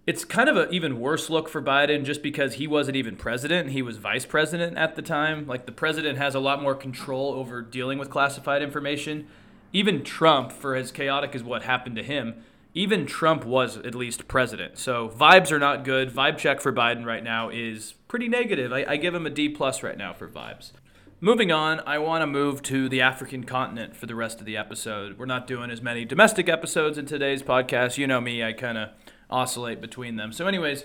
it's 0.06 0.24
kind 0.24 0.48
of 0.48 0.56
an 0.56 0.68
even 0.72 0.98
worse 0.98 1.30
look 1.30 1.48
for 1.48 1.62
Biden 1.62 2.04
just 2.04 2.22
because 2.22 2.54
he 2.54 2.66
wasn't 2.66 2.96
even 2.96 3.14
president. 3.16 3.70
He 3.70 3.82
was 3.82 3.98
vice 3.98 4.26
president 4.26 4.76
at 4.76 4.96
the 4.96 5.02
time. 5.02 5.46
Like 5.46 5.66
the 5.66 5.72
president 5.72 6.18
has 6.18 6.34
a 6.34 6.40
lot 6.40 6.60
more 6.60 6.74
control 6.74 7.32
over 7.34 7.62
dealing 7.62 7.98
with 7.98 8.10
classified 8.10 8.62
information. 8.62 9.28
Even 9.72 10.02
Trump, 10.02 10.50
for 10.50 10.74
as 10.74 10.90
chaotic 10.90 11.34
as 11.36 11.44
what 11.44 11.62
happened 11.62 11.94
to 11.94 12.02
him, 12.02 12.42
even 12.74 13.06
Trump 13.06 13.44
was 13.44 13.76
at 13.78 13.94
least 13.94 14.28
president. 14.28 14.78
So 14.78 15.08
vibes 15.08 15.50
are 15.50 15.58
not 15.58 15.84
good. 15.84 16.10
Vibe 16.10 16.38
check 16.38 16.60
for 16.60 16.72
Biden 16.72 17.04
right 17.04 17.24
now 17.24 17.48
is 17.48 17.94
pretty 18.08 18.28
negative. 18.28 18.72
I, 18.72 18.84
I 18.88 18.96
give 18.96 19.14
him 19.14 19.26
a 19.26 19.30
D 19.30 19.48
plus 19.48 19.82
right 19.82 19.98
now 19.98 20.12
for 20.12 20.28
vibes. 20.28 20.72
Moving 21.22 21.52
on, 21.52 21.80
I 21.80 21.98
want 21.98 22.22
to 22.22 22.26
move 22.26 22.62
to 22.62 22.88
the 22.88 23.02
African 23.02 23.44
continent 23.44 23.94
for 23.94 24.06
the 24.06 24.14
rest 24.14 24.40
of 24.40 24.46
the 24.46 24.56
episode. 24.56 25.18
We're 25.18 25.26
not 25.26 25.46
doing 25.46 25.70
as 25.70 25.82
many 25.82 26.06
domestic 26.06 26.48
episodes 26.48 26.96
in 26.96 27.04
today's 27.04 27.42
podcast. 27.42 27.98
You 27.98 28.06
know 28.06 28.22
me, 28.22 28.42
I 28.42 28.54
kind 28.54 28.78
of 28.78 28.88
oscillate 29.28 29.82
between 29.82 30.16
them. 30.16 30.32
So, 30.32 30.46
anyways, 30.46 30.84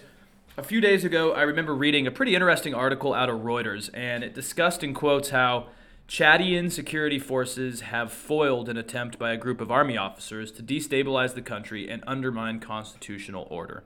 a 0.57 0.63
few 0.63 0.81
days 0.81 1.05
ago, 1.05 1.31
I 1.31 1.43
remember 1.43 1.73
reading 1.73 2.05
a 2.05 2.11
pretty 2.11 2.35
interesting 2.35 2.73
article 2.73 3.13
out 3.13 3.29
of 3.29 3.41
Reuters, 3.41 3.89
and 3.93 4.25
it 4.25 4.33
discussed 4.33 4.83
in 4.83 4.93
quotes 4.93 5.29
how 5.29 5.67
Chadian 6.07 6.71
security 6.71 7.17
forces 7.17 7.81
have 7.81 8.11
foiled 8.11 8.69
an 8.69 8.77
attempt 8.77 9.17
by 9.17 9.31
a 9.31 9.37
group 9.37 9.59
of 9.59 9.71
army 9.71 9.97
officers 9.97 10.51
to 10.51 10.63
destabilize 10.63 11.33
the 11.33 11.41
country 11.41 11.89
and 11.89 12.03
undermine 12.05 12.59
constitutional 12.59 13.47
order. 13.49 13.83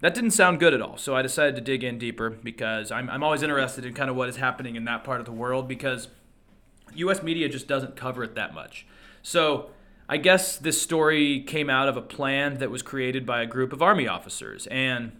That 0.00 0.14
didn't 0.14 0.30
sound 0.30 0.60
good 0.60 0.74
at 0.74 0.80
all, 0.80 0.96
so 0.96 1.14
I 1.14 1.22
decided 1.22 1.54
to 1.56 1.60
dig 1.60 1.82
in 1.84 1.98
deeper 1.98 2.30
because 2.30 2.90
I'm, 2.90 3.10
I'm 3.10 3.22
always 3.22 3.42
interested 3.42 3.84
in 3.84 3.94
kind 3.94 4.10
of 4.10 4.16
what 4.16 4.28
is 4.28 4.36
happening 4.36 4.76
in 4.76 4.84
that 4.84 5.04
part 5.04 5.20
of 5.20 5.26
the 5.26 5.32
world 5.32 5.68
because 5.68 6.08
US 6.94 7.22
media 7.22 7.48
just 7.48 7.66
doesn't 7.66 7.96
cover 7.96 8.22
it 8.24 8.34
that 8.34 8.54
much. 8.54 8.86
So, 9.22 9.70
I 10.08 10.16
guess 10.16 10.58
this 10.58 10.82
story 10.82 11.40
came 11.40 11.70
out 11.70 11.88
of 11.88 11.96
a 11.96 12.02
plan 12.02 12.58
that 12.58 12.70
was 12.70 12.82
created 12.82 13.24
by 13.24 13.40
a 13.40 13.46
group 13.46 13.72
of 13.72 13.80
army 13.80 14.06
officers. 14.06 14.66
And 14.66 15.12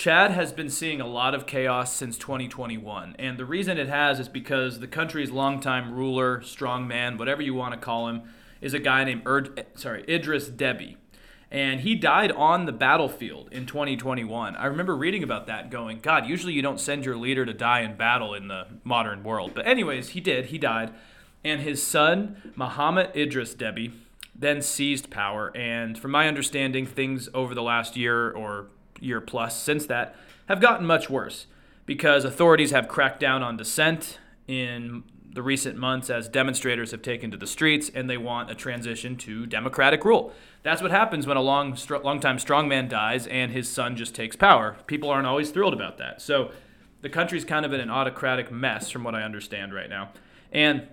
Chad 0.00 0.30
has 0.30 0.50
been 0.50 0.70
seeing 0.70 1.02
a 1.02 1.06
lot 1.06 1.34
of 1.34 1.44
chaos 1.44 1.94
since 1.94 2.16
2021. 2.16 3.16
And 3.18 3.36
the 3.36 3.44
reason 3.44 3.76
it 3.76 3.88
has 3.88 4.18
is 4.18 4.30
because 4.30 4.80
the 4.80 4.86
country's 4.86 5.30
longtime 5.30 5.92
ruler, 5.92 6.38
strongman, 6.38 7.18
whatever 7.18 7.42
you 7.42 7.52
want 7.52 7.74
to 7.74 7.78
call 7.78 8.08
him, 8.08 8.22
is 8.62 8.72
a 8.72 8.78
guy 8.78 9.04
named 9.04 9.20
Erd- 9.26 9.66
sorry, 9.74 10.02
Idris 10.08 10.48
Deby. 10.48 10.96
And 11.50 11.80
he 11.80 11.94
died 11.94 12.32
on 12.32 12.64
the 12.64 12.72
battlefield 12.72 13.52
in 13.52 13.66
2021. 13.66 14.56
I 14.56 14.64
remember 14.64 14.96
reading 14.96 15.22
about 15.22 15.46
that 15.48 15.70
going, 15.70 16.00
God, 16.00 16.24
usually 16.24 16.54
you 16.54 16.62
don't 16.62 16.80
send 16.80 17.04
your 17.04 17.18
leader 17.18 17.44
to 17.44 17.52
die 17.52 17.80
in 17.80 17.98
battle 17.98 18.32
in 18.32 18.48
the 18.48 18.68
modern 18.82 19.22
world. 19.22 19.52
But, 19.54 19.66
anyways, 19.66 20.08
he 20.10 20.22
did. 20.22 20.46
He 20.46 20.56
died 20.56 20.94
and 21.44 21.60
his 21.60 21.82
son, 21.82 22.54
Muhammad 22.56 23.14
Idris 23.14 23.54
Deby, 23.54 23.92
then 24.34 24.62
seized 24.62 25.10
power. 25.10 25.54
And 25.54 25.98
from 25.98 26.12
my 26.12 26.26
understanding, 26.26 26.86
things 26.86 27.28
over 27.34 27.54
the 27.54 27.62
last 27.62 27.98
year 27.98 28.30
or 28.30 28.68
year 29.00 29.20
plus 29.20 29.60
since 29.60 29.86
that 29.86 30.14
have 30.48 30.60
gotten 30.60 30.86
much 30.86 31.10
worse 31.10 31.46
because 31.86 32.24
authorities 32.24 32.70
have 32.70 32.88
cracked 32.88 33.20
down 33.20 33.42
on 33.42 33.56
dissent 33.56 34.18
in 34.46 35.02
the 35.32 35.42
recent 35.42 35.76
months 35.76 36.10
as 36.10 36.28
demonstrators 36.28 36.90
have 36.90 37.02
taken 37.02 37.30
to 37.30 37.36
the 37.36 37.46
streets 37.46 37.90
and 37.94 38.10
they 38.10 38.16
want 38.16 38.50
a 38.50 38.54
transition 38.54 39.16
to 39.16 39.46
democratic 39.46 40.04
rule. 40.04 40.32
That's 40.62 40.82
what 40.82 40.90
happens 40.90 41.26
when 41.26 41.36
a 41.36 41.42
long, 41.42 41.76
long-time 42.02 42.38
strongman 42.38 42.88
dies 42.88 43.26
and 43.28 43.52
his 43.52 43.68
son 43.68 43.96
just 43.96 44.14
takes 44.14 44.36
power. 44.36 44.76
People 44.86 45.08
aren't 45.08 45.26
always 45.26 45.50
thrilled 45.50 45.72
about 45.72 45.98
that. 45.98 46.20
So 46.20 46.50
the 47.00 47.08
country's 47.08 47.44
kind 47.44 47.64
of 47.64 47.72
in 47.72 47.80
an 47.80 47.90
autocratic 47.90 48.50
mess, 48.50 48.90
from 48.90 49.04
what 49.04 49.14
I 49.14 49.22
understand 49.22 49.72
right 49.72 49.88
now. 49.88 50.10
And 50.52 50.88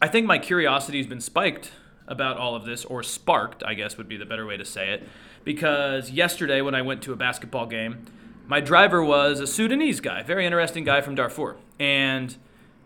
I 0.00 0.08
think 0.08 0.26
my 0.26 0.38
curiosity 0.38 0.98
has 0.98 1.06
been 1.06 1.20
spiked 1.20 1.70
about 2.06 2.36
all 2.36 2.54
of 2.54 2.64
this, 2.64 2.84
or 2.84 3.02
sparked, 3.02 3.62
I 3.64 3.74
guess 3.74 3.96
would 3.96 4.08
be 4.08 4.16
the 4.16 4.26
better 4.26 4.44
way 4.44 4.56
to 4.56 4.64
say 4.64 4.90
it, 4.90 5.08
because 5.44 6.10
yesterday 6.10 6.60
when 6.60 6.74
I 6.74 6.82
went 6.82 7.02
to 7.02 7.12
a 7.12 7.16
basketball 7.16 7.66
game, 7.66 8.04
my 8.46 8.60
driver 8.60 9.02
was 9.02 9.40
a 9.40 9.46
Sudanese 9.46 10.00
guy, 10.00 10.22
very 10.22 10.44
interesting 10.44 10.84
guy 10.84 11.00
from 11.00 11.14
Darfur. 11.14 11.56
And 11.78 12.36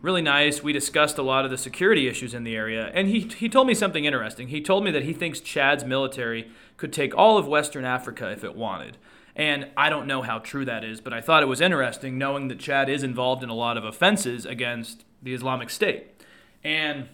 really 0.03 0.23
nice. 0.23 0.63
We 0.63 0.73
discussed 0.73 1.19
a 1.19 1.23
lot 1.23 1.45
of 1.45 1.51
the 1.51 1.59
security 1.59 2.07
issues 2.07 2.33
in 2.35 2.45
the 2.45 2.55
area, 2.55 2.91
and 2.95 3.09
he 3.09 3.21
he 3.21 3.49
told 3.49 3.67
me 3.67 3.75
something 3.75 4.05
interesting. 4.05 4.49
He 4.49 4.61
told 4.61 4.85
me 4.85 4.91
that 4.93 5.03
he 5.03 5.13
thinks 5.13 5.41
Chad's 5.41 5.85
military 5.85 6.51
could 6.77 6.93
take 6.93 7.17
all 7.17 7.37
of 7.39 7.49
Western 7.49 7.85
Africa 7.85 8.31
if 8.31 8.45
it 8.45 8.55
wanted. 8.55 8.99
And 9.35 9.69
I 9.77 9.91
don't 9.91 10.07
know 10.07 10.23
how 10.23 10.39
true 10.39 10.65
that 10.65 10.83
is, 10.83 11.01
but 11.01 11.13
I 11.13 11.21
thought 11.21 11.43
it 11.43 11.47
was 11.47 11.61
interesting 11.61 12.17
knowing 12.17 12.49
that 12.49 12.59
Chad 12.59 12.89
is 12.89 13.03
involved 13.03 13.43
in 13.43 13.51
a 13.51 13.55
lot 13.55 13.77
of 13.77 13.85
offenses 13.85 14.47
against 14.47 15.05
the 15.23 15.35
Islamic 15.35 15.69
State. 15.69 16.23
And 16.65 17.09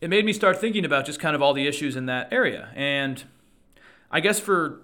it 0.00 0.10
made 0.10 0.26
me 0.26 0.34
start 0.34 0.60
thinking 0.60 0.84
about 0.84 1.06
just 1.06 1.20
kind 1.20 1.34
of 1.34 1.40
all 1.40 1.54
the 1.54 1.66
issues 1.66 1.96
in 1.96 2.04
that 2.06 2.30
area. 2.30 2.68
And 2.74 3.24
I 4.10 4.20
guess 4.20 4.40
for 4.40 4.80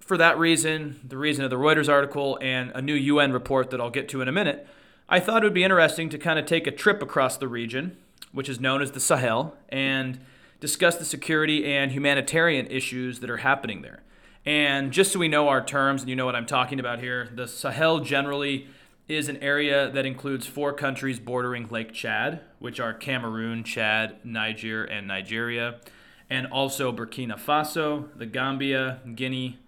for 0.00 0.16
that 0.16 0.38
reason, 0.38 1.00
the 1.06 1.16
reason 1.16 1.44
of 1.44 1.50
the 1.50 1.56
Reuters 1.56 1.88
article 1.88 2.36
and 2.42 2.72
a 2.74 2.82
new 2.82 2.94
UN 2.94 3.32
report 3.32 3.70
that 3.70 3.80
I'll 3.80 3.90
get 3.90 4.08
to 4.10 4.20
in 4.20 4.28
a 4.28 4.32
minute, 4.32 4.66
I 5.08 5.20
thought 5.20 5.42
it 5.42 5.46
would 5.46 5.54
be 5.54 5.64
interesting 5.64 6.08
to 6.10 6.18
kind 6.18 6.38
of 6.38 6.46
take 6.46 6.66
a 6.66 6.72
trip 6.72 7.02
across 7.02 7.36
the 7.36 7.46
region, 7.46 7.96
which 8.32 8.48
is 8.48 8.58
known 8.60 8.82
as 8.82 8.90
the 8.90 9.00
Sahel, 9.00 9.56
and 9.68 10.18
discuss 10.58 10.96
the 10.96 11.04
security 11.04 11.72
and 11.72 11.92
humanitarian 11.92 12.66
issues 12.66 13.20
that 13.20 13.30
are 13.30 13.38
happening 13.38 13.82
there. 13.82 14.02
And 14.44 14.92
just 14.92 15.12
so 15.12 15.20
we 15.20 15.28
know 15.28 15.48
our 15.48 15.64
terms 15.64 16.02
and 16.02 16.10
you 16.10 16.16
know 16.16 16.26
what 16.26 16.34
I'm 16.34 16.46
talking 16.46 16.80
about 16.80 16.98
here, 16.98 17.28
the 17.32 17.46
Sahel 17.46 18.00
generally 18.00 18.66
is 19.08 19.28
an 19.28 19.36
area 19.38 19.90
that 19.90 20.04
includes 20.06 20.46
four 20.46 20.72
countries 20.72 21.20
bordering 21.20 21.68
Lake 21.68 21.92
Chad, 21.92 22.40
which 22.58 22.80
are 22.80 22.92
Cameroon, 22.92 23.62
Chad, 23.62 24.16
Niger, 24.24 24.84
and 24.84 25.06
Nigeria, 25.06 25.80
and 26.32 26.46
also 26.46 26.90
Burkina 26.90 27.38
Faso, 27.38 28.08
the 28.16 28.24
Gambia, 28.24 29.00
Guinea, 29.14 29.58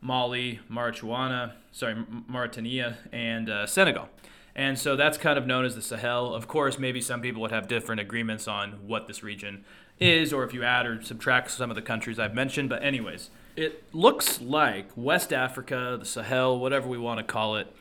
Mali, 0.00 0.58
Mauritania, 0.68 1.54
sorry, 1.70 2.04
Mauritania, 2.26 2.98
and 3.12 3.48
uh, 3.48 3.64
Senegal. 3.64 4.08
And 4.56 4.76
so 4.76 4.96
that's 4.96 5.16
kind 5.16 5.38
of 5.38 5.46
known 5.46 5.64
as 5.64 5.76
the 5.76 5.82
Sahel. 5.82 6.34
Of 6.34 6.48
course, 6.48 6.80
maybe 6.80 7.00
some 7.00 7.20
people 7.20 7.40
would 7.42 7.52
have 7.52 7.68
different 7.68 8.00
agreements 8.00 8.48
on 8.48 8.88
what 8.88 9.06
this 9.06 9.22
region 9.22 9.64
is, 10.00 10.32
or 10.32 10.42
if 10.42 10.52
you 10.52 10.64
add 10.64 10.84
or 10.84 11.00
subtract 11.00 11.52
some 11.52 11.70
of 11.70 11.76
the 11.76 11.82
countries 11.82 12.18
I've 12.18 12.34
mentioned. 12.34 12.68
But, 12.68 12.82
anyways, 12.82 13.30
it 13.54 13.84
looks 13.92 14.40
like 14.40 14.88
West 14.96 15.32
Africa, 15.32 15.96
the 15.96 16.04
Sahel, 16.04 16.58
whatever 16.58 16.88
we 16.88 16.98
want 16.98 17.18
to 17.18 17.24
call 17.24 17.54
it, 17.54 17.72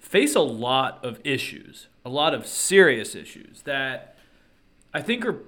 face 0.00 0.34
a 0.34 0.40
lot 0.40 0.98
of 1.04 1.20
issues, 1.22 1.86
a 2.04 2.10
lot 2.10 2.34
of 2.34 2.44
serious 2.44 3.14
issues 3.14 3.62
that 3.62 4.16
I 4.92 5.00
think 5.00 5.24
are 5.24 5.44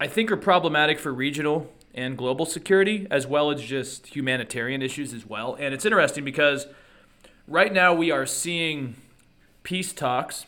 I 0.00 0.06
think 0.06 0.30
are 0.30 0.36
problematic 0.36 0.98
for 0.98 1.12
regional 1.12 1.72
and 1.94 2.16
global 2.16 2.46
security 2.46 3.06
as 3.10 3.26
well 3.26 3.50
as 3.50 3.60
just 3.60 4.14
humanitarian 4.14 4.82
issues 4.82 5.12
as 5.12 5.26
well. 5.26 5.56
And 5.58 5.74
it's 5.74 5.84
interesting 5.84 6.24
because 6.24 6.66
right 7.48 7.72
now 7.72 7.92
we 7.94 8.10
are 8.10 8.26
seeing 8.26 8.94
peace 9.64 9.92
talks 9.92 10.46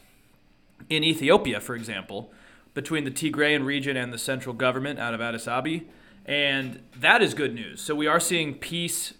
in 0.88 1.02
Ethiopia, 1.02 1.60
for 1.60 1.74
example, 1.74 2.32
between 2.74 3.04
the 3.04 3.10
Tigrayan 3.10 3.64
region 3.64 3.96
and 3.96 4.12
the 4.12 4.18
central 4.18 4.54
government 4.54 4.98
out 4.98 5.14
of 5.14 5.20
Addis 5.20 5.48
Ababa. 5.48 5.80
And 6.24 6.80
that 6.96 7.20
is 7.20 7.34
good 7.34 7.54
news. 7.54 7.80
So 7.80 7.94
we 7.94 8.06
are 8.06 8.20
seeing 8.20 8.54
peace, 8.54 9.14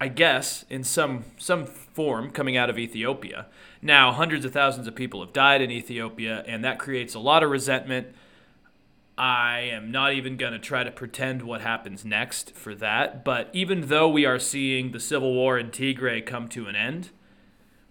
I 0.00 0.08
guess, 0.08 0.64
in 0.70 0.84
some 0.84 1.24
some 1.36 1.66
form 1.66 2.30
coming 2.30 2.56
out 2.56 2.70
of 2.70 2.78
Ethiopia. 2.78 3.46
Now, 3.82 4.12
hundreds 4.12 4.44
of 4.44 4.52
thousands 4.52 4.86
of 4.86 4.94
people 4.94 5.20
have 5.20 5.32
died 5.32 5.60
in 5.62 5.70
Ethiopia, 5.70 6.44
and 6.46 6.64
that 6.64 6.78
creates 6.78 7.14
a 7.14 7.18
lot 7.18 7.42
of 7.42 7.50
resentment. 7.50 8.08
I 9.16 9.60
am 9.60 9.92
not 9.92 10.12
even 10.12 10.36
going 10.36 10.52
to 10.54 10.58
try 10.58 10.82
to 10.82 10.90
pretend 10.90 11.42
what 11.42 11.60
happens 11.60 12.04
next 12.04 12.54
for 12.54 12.74
that. 12.76 13.24
But 13.24 13.48
even 13.52 13.88
though 13.88 14.08
we 14.08 14.24
are 14.24 14.38
seeing 14.38 14.90
the 14.90 15.00
civil 15.00 15.34
war 15.34 15.58
in 15.58 15.70
Tigray 15.70 16.24
come 16.26 16.48
to 16.48 16.66
an 16.66 16.74
end, 16.74 17.10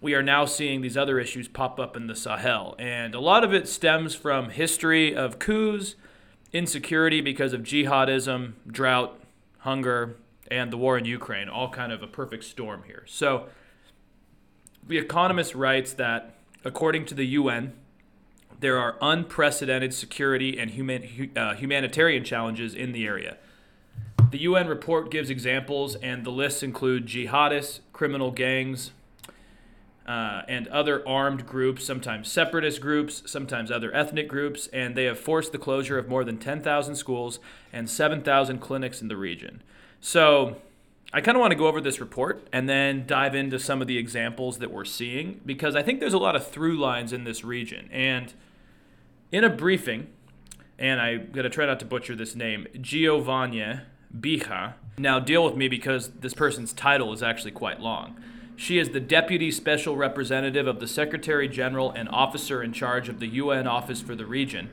we 0.01 0.13
are 0.13 0.21
now 0.21 0.43
seeing 0.43 0.81
these 0.81 0.97
other 0.97 1.19
issues 1.19 1.47
pop 1.47 1.79
up 1.79 1.95
in 1.95 2.07
the 2.07 2.15
Sahel. 2.15 2.75
And 2.77 3.15
a 3.15 3.21
lot 3.21 3.45
of 3.45 3.53
it 3.53 3.69
stems 3.69 4.15
from 4.15 4.49
history 4.49 5.15
of 5.15 5.39
coups, 5.39 5.95
insecurity 6.51 7.21
because 7.21 7.53
of 7.53 7.61
jihadism, 7.61 8.53
drought, 8.67 9.17
hunger, 9.59 10.17
and 10.51 10.73
the 10.73 10.77
war 10.77 10.97
in 10.97 11.05
Ukraine, 11.05 11.47
all 11.47 11.69
kind 11.69 11.93
of 11.93 12.03
a 12.03 12.07
perfect 12.07 12.43
storm 12.43 12.83
here. 12.85 13.05
So, 13.07 13.47
The 14.85 14.97
Economist 14.97 15.55
writes 15.55 15.93
that 15.93 16.35
according 16.65 17.05
to 17.05 17.15
the 17.15 17.25
UN, 17.27 17.73
there 18.63 18.79
are 18.79 18.95
unprecedented 19.01 19.93
security 19.93 20.57
and 20.57 20.71
human, 20.71 21.31
uh, 21.35 21.53
humanitarian 21.53 22.23
challenges 22.23 22.73
in 22.73 22.93
the 22.93 23.05
area. 23.05 23.35
The 24.31 24.37
UN 24.39 24.69
report 24.69 25.11
gives 25.11 25.29
examples, 25.29 25.95
and 25.95 26.23
the 26.23 26.31
lists 26.31 26.63
include 26.63 27.05
jihadists, 27.05 27.81
criminal 27.91 28.31
gangs, 28.31 28.91
uh, 30.07 30.43
and 30.47 30.69
other 30.69 31.05
armed 31.05 31.45
groups, 31.45 31.83
sometimes 31.83 32.31
separatist 32.31 32.79
groups, 32.79 33.21
sometimes 33.25 33.69
other 33.69 33.93
ethnic 33.93 34.29
groups, 34.29 34.67
and 34.67 34.95
they 34.95 35.03
have 35.03 35.19
forced 35.19 35.51
the 35.51 35.57
closure 35.57 35.97
of 35.97 36.07
more 36.07 36.23
than 36.23 36.37
10,000 36.37 36.95
schools 36.95 37.39
and 37.73 37.89
7,000 37.89 38.59
clinics 38.59 39.01
in 39.01 39.09
the 39.09 39.17
region. 39.17 39.61
So, 39.99 40.61
I 41.11 41.19
kind 41.19 41.35
of 41.35 41.41
want 41.41 41.51
to 41.51 41.57
go 41.57 41.67
over 41.67 41.81
this 41.81 41.99
report 41.99 42.47
and 42.53 42.67
then 42.67 43.03
dive 43.05 43.35
into 43.35 43.59
some 43.59 43.81
of 43.81 43.87
the 43.87 43.97
examples 43.97 44.59
that 44.59 44.71
we're 44.71 44.85
seeing 44.85 45.41
because 45.45 45.75
I 45.75 45.83
think 45.83 45.99
there's 45.99 46.13
a 46.13 46.17
lot 46.17 46.35
of 46.35 46.47
through 46.47 46.79
lines 46.79 47.11
in 47.13 47.23
this 47.23 47.43
region. 47.43 47.87
And 47.91 48.33
in 49.33 49.43
a 49.43 49.49
briefing, 49.49 50.07
and 50.77 51.01
I'm 51.01 51.31
going 51.31 51.43
to 51.43 51.49
try 51.49 51.65
not 51.65 51.79
to 51.79 51.85
butcher 51.85 52.15
this 52.15 52.35
name, 52.35 52.67
Giovanie 52.75 53.81
Biha. 54.17 54.75
Now, 54.97 55.19
deal 55.19 55.43
with 55.43 55.55
me 55.55 55.67
because 55.67 56.11
this 56.11 56.35
person's 56.35 56.71
title 56.71 57.11
is 57.11 57.23
actually 57.23 57.51
quite 57.51 57.79
long. 57.79 58.15
She 58.55 58.77
is 58.77 58.89
the 58.89 58.99
Deputy 58.99 59.49
Special 59.49 59.97
Representative 59.97 60.67
of 60.67 60.79
the 60.79 60.87
Secretary 60.87 61.49
General 61.49 61.89
and 61.89 62.07
officer 62.09 62.61
in 62.61 62.71
charge 62.73 63.09
of 63.09 63.19
the 63.19 63.25
UN 63.27 63.65
Office 63.65 64.01
for 64.01 64.13
the 64.13 64.27
region. 64.27 64.69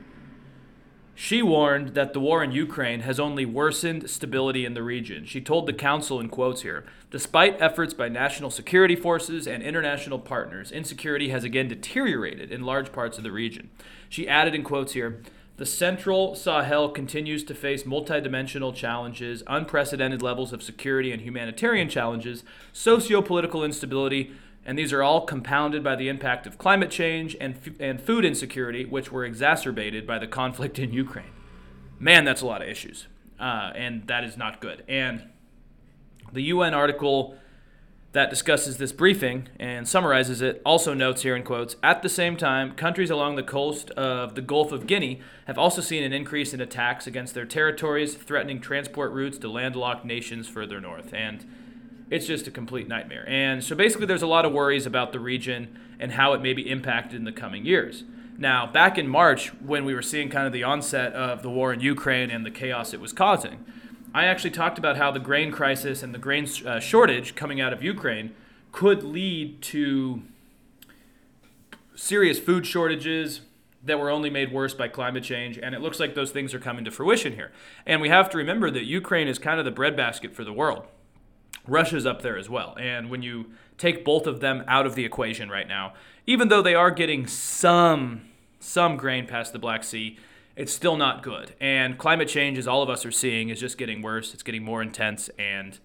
She 1.23 1.43
warned 1.43 1.89
that 1.89 2.13
the 2.13 2.19
war 2.19 2.43
in 2.43 2.51
Ukraine 2.51 3.01
has 3.01 3.19
only 3.19 3.45
worsened 3.45 4.09
stability 4.09 4.65
in 4.65 4.73
the 4.73 4.81
region. 4.81 5.23
She 5.23 5.39
told 5.39 5.67
the 5.67 5.71
Council, 5.71 6.19
in 6.19 6.29
quotes 6.29 6.63
here, 6.63 6.83
despite 7.11 7.61
efforts 7.61 7.93
by 7.93 8.09
national 8.09 8.49
security 8.49 8.95
forces 8.95 9.45
and 9.45 9.61
international 9.61 10.17
partners, 10.17 10.71
insecurity 10.71 11.29
has 11.29 11.43
again 11.43 11.67
deteriorated 11.67 12.51
in 12.51 12.63
large 12.63 12.91
parts 12.91 13.19
of 13.19 13.23
the 13.23 13.31
region. 13.31 13.69
She 14.09 14.27
added, 14.27 14.55
in 14.55 14.63
quotes 14.63 14.93
here, 14.93 15.21
the 15.57 15.65
central 15.67 16.33
Sahel 16.33 16.89
continues 16.89 17.43
to 17.43 17.53
face 17.53 17.83
multidimensional 17.83 18.73
challenges, 18.73 19.43
unprecedented 19.45 20.23
levels 20.23 20.51
of 20.51 20.63
security 20.63 21.11
and 21.11 21.21
humanitarian 21.21 21.87
challenges, 21.87 22.43
socio 22.73 23.21
political 23.21 23.63
instability, 23.63 24.31
and 24.65 24.77
these 24.77 24.93
are 24.93 25.01
all 25.01 25.21
compounded 25.25 25.83
by 25.83 25.95
the 25.95 26.07
impact 26.07 26.45
of 26.45 26.57
climate 26.57 26.91
change 26.91 27.35
and, 27.41 27.55
f- 27.55 27.73
and 27.79 27.99
food 27.99 28.23
insecurity, 28.23 28.85
which 28.85 29.11
were 29.11 29.25
exacerbated 29.25 30.05
by 30.05 30.19
the 30.19 30.27
conflict 30.27 30.77
in 30.77 30.93
Ukraine. 30.93 31.31
Man, 31.99 32.25
that's 32.25 32.41
a 32.41 32.45
lot 32.45 32.61
of 32.61 32.67
issues. 32.67 33.07
Uh, 33.39 33.71
and 33.75 34.05
that 34.07 34.23
is 34.23 34.37
not 34.37 34.61
good. 34.61 34.83
And 34.87 35.23
the 36.31 36.43
UN 36.43 36.75
article 36.75 37.35
that 38.11 38.29
discusses 38.29 38.77
this 38.77 38.91
briefing 38.91 39.47
and 39.59 39.87
summarizes 39.87 40.41
it 40.41 40.61
also 40.65 40.93
notes 40.93 41.21
here 41.21 41.35
in 41.35 41.43
quotes 41.43 41.75
At 41.81 42.03
the 42.03 42.09
same 42.09 42.37
time, 42.37 42.73
countries 42.73 43.09
along 43.09 43.37
the 43.37 43.43
coast 43.43 43.89
of 43.91 44.35
the 44.35 44.41
Gulf 44.41 44.71
of 44.71 44.85
Guinea 44.85 45.21
have 45.47 45.57
also 45.57 45.81
seen 45.81 46.03
an 46.03 46.13
increase 46.13 46.53
in 46.53 46.61
attacks 46.61 47.07
against 47.07 47.33
their 47.33 47.45
territories, 47.45 48.15
threatening 48.15 48.59
transport 48.59 49.11
routes 49.11 49.37
to 49.39 49.49
landlocked 49.49 50.05
nations 50.05 50.47
further 50.47 50.81
north. 50.81 51.13
And 51.13 51.45
it's 52.11 52.27
just 52.27 52.45
a 52.45 52.51
complete 52.51 52.87
nightmare. 52.89 53.25
And 53.27 53.63
so 53.63 53.73
basically, 53.73 54.05
there's 54.05 54.21
a 54.21 54.27
lot 54.27 54.45
of 54.45 54.51
worries 54.51 54.85
about 54.85 55.13
the 55.13 55.19
region 55.19 55.79
and 55.99 56.11
how 56.11 56.33
it 56.33 56.41
may 56.41 56.53
be 56.53 56.69
impacted 56.69 57.15
in 57.15 57.23
the 57.23 57.31
coming 57.31 57.65
years. 57.65 58.03
Now, 58.37 58.67
back 58.67 58.97
in 58.97 59.07
March, 59.07 59.53
when 59.61 59.85
we 59.85 59.93
were 59.93 60.01
seeing 60.01 60.29
kind 60.29 60.45
of 60.45 60.51
the 60.51 60.63
onset 60.63 61.13
of 61.13 61.41
the 61.41 61.49
war 61.49 61.71
in 61.71 61.79
Ukraine 61.79 62.29
and 62.29 62.45
the 62.45 62.51
chaos 62.51 62.93
it 62.93 62.99
was 62.99 63.13
causing, 63.13 63.65
I 64.13 64.25
actually 64.25 64.51
talked 64.51 64.77
about 64.77 64.97
how 64.97 65.11
the 65.11 65.19
grain 65.19 65.51
crisis 65.51 66.03
and 66.03 66.13
the 66.13 66.19
grain 66.19 66.47
uh, 66.65 66.81
shortage 66.81 67.33
coming 67.33 67.61
out 67.61 67.71
of 67.71 67.81
Ukraine 67.81 68.35
could 68.73 69.03
lead 69.03 69.61
to 69.61 70.21
serious 71.95 72.39
food 72.39 72.67
shortages 72.67 73.41
that 73.83 73.99
were 73.99 74.09
only 74.09 74.29
made 74.29 74.51
worse 74.51 74.73
by 74.73 74.89
climate 74.89 75.23
change. 75.23 75.57
And 75.57 75.73
it 75.73 75.79
looks 75.79 75.99
like 75.99 76.13
those 76.13 76.31
things 76.31 76.53
are 76.53 76.59
coming 76.59 76.83
to 76.83 76.91
fruition 76.91 77.33
here. 77.33 77.51
And 77.85 78.01
we 78.01 78.09
have 78.09 78.29
to 78.31 78.37
remember 78.37 78.69
that 78.71 78.83
Ukraine 78.83 79.29
is 79.29 79.39
kind 79.39 79.59
of 79.59 79.65
the 79.65 79.71
breadbasket 79.71 80.35
for 80.35 80.43
the 80.43 80.53
world. 80.53 80.87
Russia's 81.67 82.05
up 82.05 82.21
there 82.21 82.37
as 82.37 82.49
well. 82.49 82.75
And 82.79 83.09
when 83.09 83.21
you 83.21 83.51
take 83.77 84.03
both 84.05 84.27
of 84.27 84.39
them 84.39 84.63
out 84.67 84.85
of 84.85 84.95
the 84.95 85.05
equation 85.05 85.49
right 85.49 85.67
now, 85.67 85.93
even 86.25 86.49
though 86.49 86.61
they 86.61 86.75
are 86.75 86.91
getting 86.91 87.27
some 87.27 88.21
some 88.59 88.95
grain 88.95 89.25
past 89.25 89.53
the 89.53 89.59
Black 89.59 89.83
Sea, 89.83 90.17
it's 90.55 90.71
still 90.71 90.95
not 90.95 91.23
good. 91.23 91.55
And 91.59 91.97
climate 91.97 92.27
change, 92.27 92.57
as 92.57 92.67
all 92.67 92.83
of 92.83 92.89
us 92.89 93.05
are 93.05 93.11
seeing, 93.11 93.49
is 93.49 93.59
just 93.59 93.77
getting 93.77 94.01
worse. 94.01 94.33
It's 94.33 94.43
getting 94.43 94.63
more 94.63 94.81
intense. 94.81 95.29
And 95.39 95.79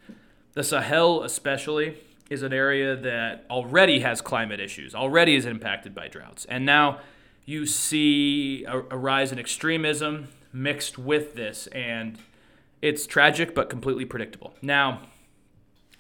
the 0.53 0.63
Sahel, 0.63 1.23
especially, 1.23 1.97
is 2.29 2.43
an 2.43 2.53
area 2.53 2.95
that 2.97 3.47
already 3.49 4.01
has 4.01 4.21
climate 4.21 4.61
issues, 4.61 4.95
already 4.95 5.37
is 5.37 5.47
impacted 5.47 5.95
by 5.95 6.09
droughts. 6.09 6.45
And 6.47 6.67
now 6.67 6.99
you 7.47 7.65
see 7.65 8.65
a, 8.65 8.79
a 8.91 8.99
rise 8.99 9.33
in 9.33 9.39
extremism 9.39 10.29
mixed 10.53 10.99
with 10.99 11.35
this. 11.35 11.69
And 11.69 12.19
it's 12.83 13.07
tragic, 13.07 13.55
but 13.55 13.71
completely 13.71 14.05
predictable. 14.05 14.55
Now, 14.61 15.01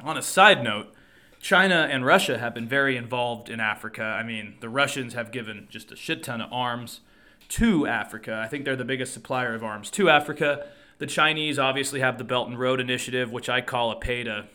on 0.00 0.16
a 0.16 0.22
side 0.22 0.62
note, 0.62 0.92
China 1.40 1.88
and 1.90 2.04
Russia 2.04 2.38
have 2.38 2.54
been 2.54 2.68
very 2.68 2.96
involved 2.96 3.48
in 3.48 3.60
Africa. 3.60 4.02
I 4.02 4.22
mean, 4.22 4.56
the 4.60 4.68
Russians 4.68 5.14
have 5.14 5.30
given 5.30 5.68
just 5.70 5.92
a 5.92 5.96
shit 5.96 6.22
ton 6.22 6.40
of 6.40 6.52
arms 6.52 7.00
to 7.48 7.86
Africa. 7.86 8.40
I 8.44 8.48
think 8.48 8.64
they're 8.64 8.76
the 8.76 8.84
biggest 8.84 9.14
supplier 9.14 9.54
of 9.54 9.62
arms 9.62 9.90
to 9.92 10.10
Africa. 10.10 10.66
The 10.98 11.06
Chinese 11.06 11.58
obviously 11.58 12.00
have 12.00 12.18
the 12.18 12.24
Belt 12.24 12.48
and 12.48 12.58
Road 12.58 12.80
Initiative, 12.80 13.30
which 13.30 13.48
I 13.48 13.60
call 13.60 13.90
a 13.90 13.96
pay 13.96 14.24
to 14.24 14.46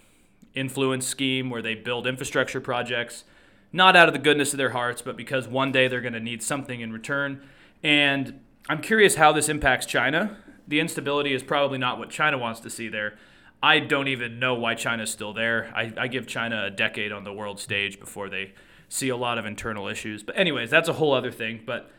influence 0.53 1.07
scheme 1.07 1.49
where 1.49 1.61
they 1.61 1.75
build 1.75 2.07
infrastructure 2.07 2.59
projects, 2.59 3.23
not 3.71 3.95
out 3.95 4.09
of 4.09 4.13
the 4.13 4.19
goodness 4.19 4.51
of 4.51 4.57
their 4.57 4.71
hearts, 4.71 5.01
but 5.01 5.15
because 5.15 5.47
one 5.47 5.71
day 5.71 5.87
they're 5.87 6.01
going 6.01 6.13
to 6.13 6.19
need 6.19 6.43
something 6.43 6.81
in 6.81 6.91
return. 6.91 7.41
And 7.83 8.41
I'm 8.67 8.81
curious 8.81 9.15
how 9.15 9.31
this 9.31 9.49
impacts 9.49 9.85
China. 9.85 10.37
The 10.67 10.79
instability 10.79 11.33
is 11.33 11.43
probably 11.43 11.77
not 11.77 11.99
what 11.99 12.09
China 12.09 12.37
wants 12.37 12.59
to 12.61 12.69
see 12.69 12.89
there. 12.89 13.17
I 13.63 13.79
don't 13.79 14.07
even 14.07 14.39
know 14.39 14.55
why 14.55 14.75
China's 14.75 15.11
still 15.11 15.33
there. 15.33 15.71
I, 15.75 15.93
I 15.97 16.07
give 16.07 16.25
China 16.25 16.65
a 16.65 16.71
decade 16.71 17.11
on 17.11 17.23
the 17.23 17.33
world 17.33 17.59
stage 17.59 17.99
before 17.99 18.29
they 18.29 18.53
see 18.89 19.09
a 19.09 19.15
lot 19.15 19.37
of 19.37 19.45
internal 19.45 19.87
issues. 19.87 20.23
But, 20.23 20.37
anyways, 20.37 20.69
that's 20.69 20.89
a 20.89 20.93
whole 20.93 21.13
other 21.13 21.31
thing. 21.31 21.61
But 21.65 21.91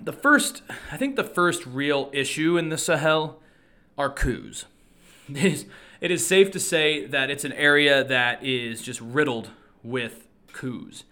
the 0.00 0.12
first, 0.12 0.62
I 0.92 0.96
think 0.96 1.16
the 1.16 1.24
first 1.24 1.64
real 1.66 2.10
issue 2.12 2.58
in 2.58 2.68
the 2.68 2.78
Sahel 2.78 3.40
are 3.96 4.10
coups. 4.10 4.66
It 5.28 5.44
is, 5.44 5.66
it 6.00 6.12
is 6.12 6.24
safe 6.24 6.52
to 6.52 6.60
say 6.60 7.04
that 7.04 7.30
it's 7.30 7.44
an 7.44 7.52
area 7.54 8.04
that 8.04 8.44
is 8.44 8.80
just 8.80 9.00
riddled 9.00 9.50
with 9.82 10.28
coups. 10.52 11.02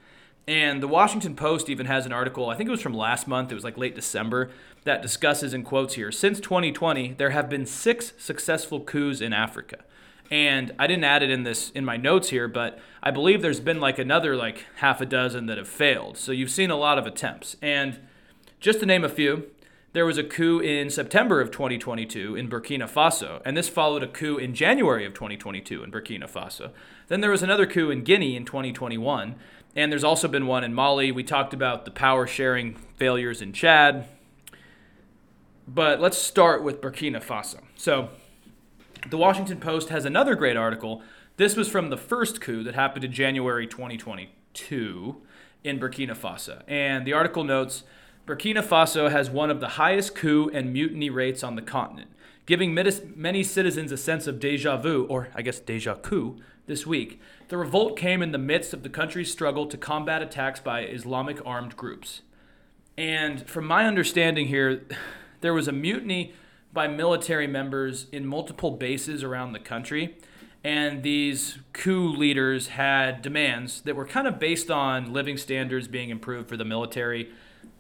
And 0.46 0.80
the 0.80 0.86
Washington 0.86 1.34
Post 1.34 1.68
even 1.68 1.86
has 1.86 2.06
an 2.06 2.12
article, 2.12 2.48
I 2.48 2.54
think 2.54 2.68
it 2.68 2.70
was 2.70 2.80
from 2.80 2.94
last 2.94 3.26
month, 3.26 3.50
it 3.50 3.56
was 3.56 3.64
like 3.64 3.76
late 3.76 3.96
December, 3.96 4.50
that 4.84 5.02
discusses 5.02 5.52
in 5.52 5.64
quotes 5.64 5.94
here 5.94 6.12
since 6.12 6.40
2020, 6.40 7.14
there 7.14 7.30
have 7.30 7.48
been 7.48 7.66
six 7.66 8.12
successful 8.18 8.80
coups 8.80 9.20
in 9.20 9.32
Africa. 9.32 9.78
And 10.30 10.72
I 10.78 10.86
didn't 10.86 11.04
add 11.04 11.22
it 11.22 11.30
in 11.30 11.42
this 11.42 11.70
in 11.70 11.84
my 11.84 11.96
notes 11.96 12.30
here, 12.30 12.48
but 12.48 12.78
I 13.02 13.10
believe 13.10 13.42
there's 13.42 13.60
been 13.60 13.80
like 13.80 13.98
another 13.98 14.36
like 14.36 14.64
half 14.76 15.00
a 15.00 15.06
dozen 15.06 15.46
that 15.46 15.58
have 15.58 15.68
failed. 15.68 16.16
So 16.16 16.32
you've 16.32 16.50
seen 16.50 16.70
a 16.70 16.76
lot 16.76 16.98
of 16.98 17.06
attempts. 17.06 17.56
And 17.60 18.00
just 18.60 18.80
to 18.80 18.86
name 18.86 19.04
a 19.04 19.08
few, 19.08 19.50
there 19.94 20.06
was 20.06 20.18
a 20.18 20.24
coup 20.24 20.58
in 20.58 20.90
September 20.90 21.40
of 21.40 21.52
2022 21.52 22.34
in 22.34 22.50
Burkina 22.50 22.90
Faso, 22.90 23.40
and 23.44 23.56
this 23.56 23.68
followed 23.68 24.02
a 24.02 24.08
coup 24.08 24.38
in 24.38 24.52
January 24.52 25.06
of 25.06 25.14
2022 25.14 25.84
in 25.84 25.92
Burkina 25.92 26.28
Faso. 26.28 26.72
Then 27.06 27.20
there 27.20 27.30
was 27.30 27.44
another 27.44 27.64
coup 27.64 27.90
in 27.90 28.02
Guinea 28.02 28.34
in 28.34 28.44
2021, 28.44 29.36
and 29.76 29.92
there's 29.92 30.02
also 30.02 30.26
been 30.26 30.48
one 30.48 30.64
in 30.64 30.74
Mali. 30.74 31.12
We 31.12 31.22
talked 31.22 31.54
about 31.54 31.84
the 31.84 31.92
power 31.92 32.26
sharing 32.26 32.74
failures 32.96 33.40
in 33.40 33.52
Chad. 33.52 34.08
But 35.66 36.00
let's 36.00 36.18
start 36.18 36.62
with 36.62 36.80
Burkina 36.80 37.22
Faso. 37.24 37.60
So, 37.76 38.10
the 39.08 39.16
Washington 39.16 39.58
Post 39.58 39.88
has 39.88 40.04
another 40.04 40.34
great 40.34 40.56
article. 40.56 41.02
This 41.36 41.56
was 41.56 41.68
from 41.68 41.90
the 41.90 41.96
first 41.96 42.40
coup 42.40 42.62
that 42.62 42.74
happened 42.74 43.04
in 43.04 43.12
January 43.12 43.66
2022 43.66 45.16
in 45.62 45.80
Burkina 45.80 46.16
Faso. 46.16 46.62
And 46.68 47.06
the 47.06 47.12
article 47.12 47.44
notes 47.44 47.84
Burkina 48.26 48.62
Faso 48.62 49.10
has 49.10 49.28
one 49.28 49.50
of 49.50 49.60
the 49.60 49.70
highest 49.70 50.14
coup 50.14 50.50
and 50.52 50.72
mutiny 50.72 51.10
rates 51.10 51.42
on 51.42 51.56
the 51.56 51.62
continent, 51.62 52.10
giving 52.46 52.74
many 52.74 53.42
citizens 53.42 53.92
a 53.92 53.96
sense 53.96 54.26
of 54.26 54.40
deja 54.40 54.76
vu, 54.76 55.04
or 55.04 55.28
I 55.34 55.42
guess 55.42 55.60
deja 55.60 55.96
coup, 55.96 56.38
this 56.66 56.86
week. 56.86 57.20
The 57.48 57.58
revolt 57.58 57.98
came 57.98 58.22
in 58.22 58.32
the 58.32 58.38
midst 58.38 58.72
of 58.72 58.82
the 58.82 58.88
country's 58.88 59.30
struggle 59.30 59.66
to 59.66 59.76
combat 59.76 60.22
attacks 60.22 60.60
by 60.60 60.80
Islamic 60.84 61.44
armed 61.44 61.76
groups. 61.76 62.22
And 62.96 63.46
from 63.46 63.66
my 63.66 63.86
understanding 63.86 64.46
here, 64.46 64.82
there 65.44 65.52
was 65.52 65.68
a 65.68 65.72
mutiny 65.72 66.32
by 66.72 66.88
military 66.88 67.46
members 67.46 68.06
in 68.10 68.26
multiple 68.26 68.70
bases 68.70 69.22
around 69.22 69.52
the 69.52 69.58
country. 69.58 70.16
And 70.64 71.02
these 71.02 71.58
coup 71.74 72.08
leaders 72.08 72.68
had 72.68 73.20
demands 73.20 73.82
that 73.82 73.94
were 73.94 74.06
kind 74.06 74.26
of 74.26 74.38
based 74.38 74.70
on 74.70 75.12
living 75.12 75.36
standards 75.36 75.86
being 75.86 76.08
improved 76.08 76.48
for 76.48 76.56
the 76.56 76.64
military, 76.64 77.30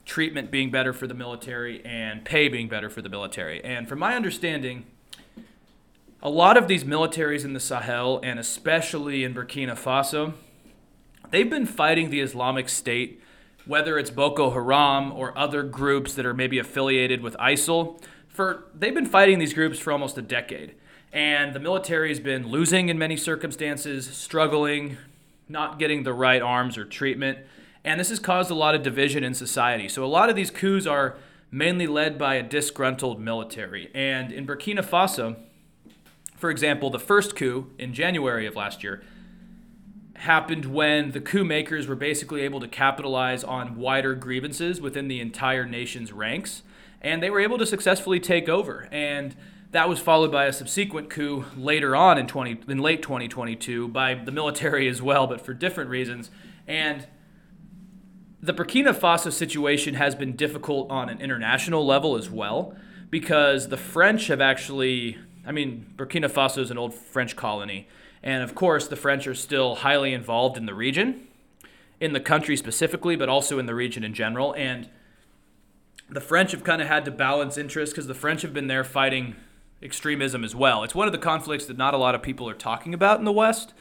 treatment 0.04 0.50
being 0.50 0.70
better 0.70 0.92
for 0.92 1.06
the 1.06 1.14
military, 1.14 1.82
and 1.86 2.22
pay 2.22 2.48
being 2.48 2.68
better 2.68 2.90
for 2.90 3.00
the 3.00 3.08
military. 3.08 3.64
And 3.64 3.88
from 3.88 4.00
my 4.00 4.14
understanding, 4.14 4.84
a 6.22 6.28
lot 6.28 6.58
of 6.58 6.68
these 6.68 6.84
militaries 6.84 7.46
in 7.46 7.54
the 7.54 7.60
Sahel, 7.60 8.20
and 8.22 8.38
especially 8.38 9.24
in 9.24 9.32
Burkina 9.32 9.72
Faso, 9.72 10.34
they've 11.30 11.48
been 11.48 11.64
fighting 11.64 12.10
the 12.10 12.20
Islamic 12.20 12.68
State 12.68 13.22
whether 13.66 13.98
it's 13.98 14.10
Boko 14.10 14.50
Haram 14.50 15.12
or 15.12 15.36
other 15.36 15.62
groups 15.62 16.14
that 16.14 16.26
are 16.26 16.34
maybe 16.34 16.58
affiliated 16.58 17.22
with 17.22 17.34
ISIL, 17.36 18.00
for 18.28 18.64
they've 18.74 18.94
been 18.94 19.06
fighting 19.06 19.38
these 19.38 19.54
groups 19.54 19.78
for 19.78 19.92
almost 19.92 20.18
a 20.18 20.22
decade. 20.22 20.74
And 21.12 21.54
the 21.54 21.60
military 21.60 22.08
has 22.08 22.20
been 22.20 22.48
losing 22.48 22.88
in 22.88 22.98
many 22.98 23.16
circumstances, 23.16 24.08
struggling, 24.08 24.96
not 25.48 25.78
getting 25.78 26.02
the 26.02 26.12
right 26.12 26.42
arms 26.42 26.76
or 26.76 26.84
treatment. 26.84 27.38
And 27.84 28.00
this 28.00 28.08
has 28.08 28.18
caused 28.18 28.50
a 28.50 28.54
lot 28.54 28.74
of 28.74 28.82
division 28.82 29.22
in 29.22 29.34
society. 29.34 29.88
So 29.88 30.04
a 30.04 30.06
lot 30.06 30.28
of 30.28 30.36
these 30.36 30.50
coups 30.50 30.86
are 30.86 31.16
mainly 31.50 31.86
led 31.86 32.18
by 32.18 32.34
a 32.34 32.42
disgruntled 32.42 33.20
military. 33.20 33.90
And 33.94 34.32
in 34.32 34.46
Burkina 34.46 34.84
Faso, 34.84 35.36
for 36.36 36.50
example, 36.50 36.90
the 36.90 36.98
first 36.98 37.36
coup 37.36 37.70
in 37.78 37.94
January 37.94 38.46
of 38.46 38.56
last 38.56 38.82
year, 38.82 39.02
happened 40.24 40.66
when 40.66 41.12
the 41.12 41.20
coup 41.20 41.44
makers 41.44 41.86
were 41.86 41.94
basically 41.94 42.42
able 42.42 42.60
to 42.60 42.68
capitalize 42.68 43.44
on 43.44 43.76
wider 43.76 44.14
grievances 44.14 44.80
within 44.80 45.08
the 45.08 45.20
entire 45.20 45.64
nation's 45.64 46.12
ranks, 46.12 46.62
and 47.00 47.22
they 47.22 47.30
were 47.30 47.40
able 47.40 47.58
to 47.58 47.66
successfully 47.66 48.18
take 48.18 48.48
over. 48.48 48.88
And 48.90 49.36
that 49.70 49.88
was 49.88 49.98
followed 49.98 50.32
by 50.32 50.46
a 50.46 50.52
subsequent 50.52 51.10
coup 51.10 51.44
later 51.56 51.94
on 51.94 52.18
in 52.18 52.26
20 52.26 52.60
in 52.68 52.78
late 52.78 53.02
2022 53.02 53.88
by 53.88 54.14
the 54.14 54.32
military 54.32 54.88
as 54.88 55.02
well, 55.02 55.26
but 55.26 55.40
for 55.40 55.52
different 55.52 55.90
reasons. 55.90 56.30
And 56.66 57.06
the 58.40 58.54
Burkina 58.54 58.94
Faso 58.94 59.32
situation 59.32 59.94
has 59.94 60.14
been 60.14 60.36
difficult 60.36 60.90
on 60.90 61.08
an 61.08 61.20
international 61.20 61.84
level 61.84 62.16
as 62.16 62.30
well 62.30 62.76
because 63.10 63.68
the 63.68 63.76
French 63.76 64.28
have 64.28 64.40
actually, 64.40 65.18
I 65.46 65.52
mean, 65.52 65.92
Burkina 65.96 66.30
Faso 66.30 66.58
is 66.58 66.70
an 66.70 66.78
old 66.78 66.94
French 66.94 67.36
colony 67.36 67.88
and 68.24 68.42
of 68.42 68.54
course, 68.54 68.88
the 68.88 68.96
French 68.96 69.26
are 69.26 69.34
still 69.34 69.76
highly 69.76 70.14
involved 70.14 70.56
in 70.56 70.64
the 70.64 70.72
region, 70.72 71.28
in 72.00 72.14
the 72.14 72.20
country 72.20 72.56
specifically, 72.56 73.16
but 73.16 73.28
also 73.28 73.58
in 73.58 73.66
the 73.66 73.74
region 73.74 74.02
in 74.02 74.14
general. 74.14 74.54
And 74.54 74.88
the 76.08 76.22
French 76.22 76.52
have 76.52 76.64
kind 76.64 76.80
of 76.80 76.88
had 76.88 77.04
to 77.04 77.10
balance 77.10 77.58
interests 77.58 77.92
because 77.92 78.06
the 78.06 78.14
French 78.14 78.40
have 78.40 78.54
been 78.54 78.66
there 78.66 78.82
fighting 78.82 79.36
extremism 79.82 80.42
as 80.42 80.56
well. 80.56 80.84
It's 80.84 80.94
one 80.94 81.06
of 81.06 81.12
the 81.12 81.18
conflicts 81.18 81.66
that 81.66 81.76
not 81.76 81.92
a 81.92 81.98
lot 81.98 82.14
of 82.14 82.22
people 82.22 82.48
are 82.48 82.54
talking 82.54 82.94
about 82.94 83.18
in 83.18 83.26
the 83.26 83.32
West 83.32 83.74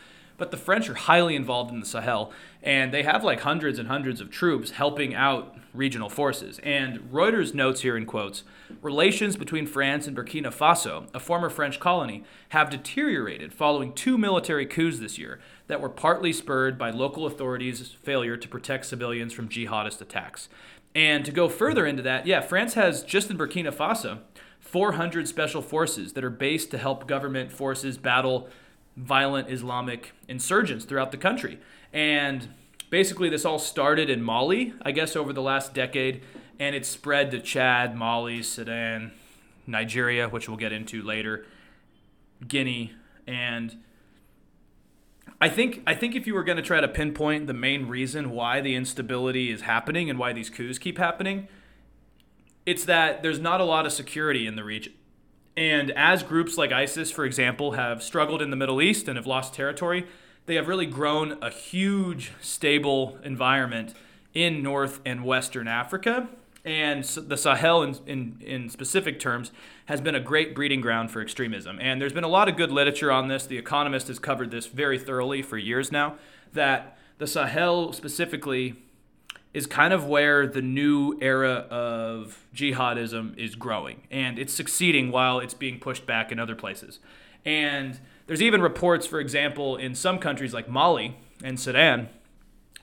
but 0.43 0.51
the 0.51 0.57
French 0.57 0.89
are 0.89 0.95
highly 0.95 1.37
involved 1.37 1.71
in 1.71 1.79
the 1.79 1.85
Sahel, 1.85 2.33
and 2.61 2.93
they 2.93 3.03
have 3.03 3.23
like 3.23 3.39
hundreds 3.39 3.79
and 3.79 3.87
hundreds 3.87 4.19
of 4.19 4.29
troops 4.29 4.71
helping 4.71 5.15
out 5.15 5.55
regional 5.73 6.09
forces. 6.09 6.59
And 6.63 6.99
Reuters 7.13 7.53
notes 7.53 7.79
here 7.79 7.95
in 7.95 8.05
quotes 8.05 8.43
relations 8.81 9.37
between 9.37 9.65
France 9.65 10.05
and 10.05 10.17
Burkina 10.17 10.53
Faso, 10.53 11.07
a 11.13 11.19
former 11.21 11.49
French 11.49 11.79
colony, 11.79 12.25
have 12.49 12.69
deteriorated 12.69 13.53
following 13.53 13.93
two 13.93 14.17
military 14.17 14.65
coups 14.65 14.99
this 14.99 15.17
year 15.17 15.39
that 15.67 15.79
were 15.79 15.87
partly 15.87 16.33
spurred 16.33 16.77
by 16.77 16.89
local 16.89 17.25
authorities' 17.25 17.95
failure 18.03 18.35
to 18.35 18.47
protect 18.49 18.85
civilians 18.85 19.31
from 19.31 19.47
jihadist 19.47 20.01
attacks. 20.01 20.49
And 20.93 21.23
to 21.23 21.31
go 21.31 21.47
further 21.47 21.85
into 21.85 22.03
that, 22.03 22.27
yeah, 22.27 22.41
France 22.41 22.73
has 22.73 23.01
just 23.01 23.31
in 23.31 23.37
Burkina 23.37 23.73
Faso 23.73 24.19
400 24.59 25.25
special 25.25 25.61
forces 25.61 26.11
that 26.13 26.23
are 26.25 26.29
based 26.29 26.69
to 26.71 26.77
help 26.77 27.07
government 27.07 27.49
forces 27.49 27.97
battle 27.97 28.49
violent 28.95 29.49
Islamic 29.49 30.11
insurgents 30.27 30.85
throughout 30.85 31.11
the 31.11 31.17
country. 31.17 31.59
And 31.91 32.49
basically, 32.89 33.29
this 33.29 33.45
all 33.45 33.59
started 33.59 34.09
in 34.09 34.21
Mali, 34.21 34.73
I 34.81 34.91
guess, 34.91 35.15
over 35.15 35.33
the 35.33 35.41
last 35.41 35.73
decade, 35.73 36.21
and 36.59 36.75
it 36.75 36.85
spread 36.85 37.31
to 37.31 37.39
Chad, 37.39 37.95
Mali, 37.95 38.43
Sudan, 38.43 39.11
Nigeria, 39.65 40.29
which 40.29 40.47
we'll 40.47 40.57
get 40.57 40.71
into 40.71 41.01
later, 41.01 41.45
Guinea, 42.47 42.93
and 43.25 43.77
I 45.43 45.49
think 45.49 45.81
I 45.85 45.93
think 45.93 46.15
if 46.15 46.25
you 46.25 46.33
were 46.33 46.43
going 46.43 46.55
to 46.55 46.63
try 46.63 46.79
to 46.79 46.87
pinpoint 46.87 47.47
the 47.47 47.53
main 47.53 47.87
reason 47.87 48.31
why 48.31 48.61
the 48.61 48.75
instability 48.75 49.51
is 49.51 49.61
happening 49.61 50.09
and 50.09 50.17
why 50.17 50.31
these 50.31 50.49
coups 50.49 50.77
keep 50.77 50.97
happening, 50.97 51.49
it's 52.65 52.85
that 52.85 53.23
there's 53.23 53.39
not 53.39 53.59
a 53.59 53.65
lot 53.65 53.85
of 53.85 53.91
security 53.91 54.47
in 54.47 54.55
the 54.55 54.63
region. 54.63 54.93
And 55.55 55.91
as 55.91 56.23
groups 56.23 56.57
like 56.57 56.71
ISIS, 56.71 57.11
for 57.11 57.25
example, 57.25 57.73
have 57.73 58.01
struggled 58.01 58.41
in 58.41 58.49
the 58.49 58.55
Middle 58.55 58.81
East 58.81 59.07
and 59.07 59.17
have 59.17 59.27
lost 59.27 59.53
territory, 59.53 60.07
they 60.45 60.55
have 60.55 60.67
really 60.67 60.85
grown 60.85 61.37
a 61.41 61.49
huge, 61.49 62.31
stable 62.41 63.17
environment 63.23 63.93
in 64.33 64.63
North 64.63 64.99
and 65.05 65.23
Western 65.23 65.67
Africa. 65.67 66.27
And 66.65 67.03
the 67.03 67.37
Sahel, 67.37 67.83
in, 67.83 67.97
in, 68.07 68.37
in 68.41 68.69
specific 68.69 69.19
terms, 69.19 69.51
has 69.85 70.01
been 70.01 70.15
a 70.15 70.19
great 70.19 70.55
breeding 70.55 70.81
ground 70.81 71.11
for 71.11 71.21
extremism. 71.21 71.77
And 71.79 72.01
there's 72.01 72.13
been 72.13 72.23
a 72.23 72.29
lot 72.29 72.47
of 72.47 72.55
good 72.55 72.71
literature 72.71 73.11
on 73.11 73.27
this. 73.27 73.45
The 73.45 73.57
Economist 73.57 74.07
has 74.07 74.17
covered 74.17 74.49
this 74.49 74.67
very 74.67 74.97
thoroughly 74.97 75.41
for 75.41 75.57
years 75.57 75.91
now. 75.91 76.15
That 76.53 76.97
the 77.17 77.27
Sahel 77.27 77.93
specifically 77.93 78.82
is 79.53 79.67
kind 79.67 79.93
of 79.93 80.07
where 80.07 80.47
the 80.47 80.61
new 80.61 81.17
era 81.21 81.67
of 81.69 82.45
jihadism 82.55 83.37
is 83.37 83.55
growing. 83.55 84.01
And 84.09 84.39
it's 84.39 84.53
succeeding 84.53 85.11
while 85.11 85.39
it's 85.39 85.53
being 85.53 85.79
pushed 85.79 86.05
back 86.05 86.31
in 86.31 86.39
other 86.39 86.55
places. 86.55 86.99
And 87.45 87.99
there's 88.25 88.41
even 88.41 88.61
reports, 88.61 89.05
for 89.05 89.19
example, 89.19 89.75
in 89.75 89.95
some 89.95 90.17
countries 90.17 90.53
like 90.53 90.67
Mali 90.67 91.17
and 91.43 91.59
Sudan, 91.59 92.09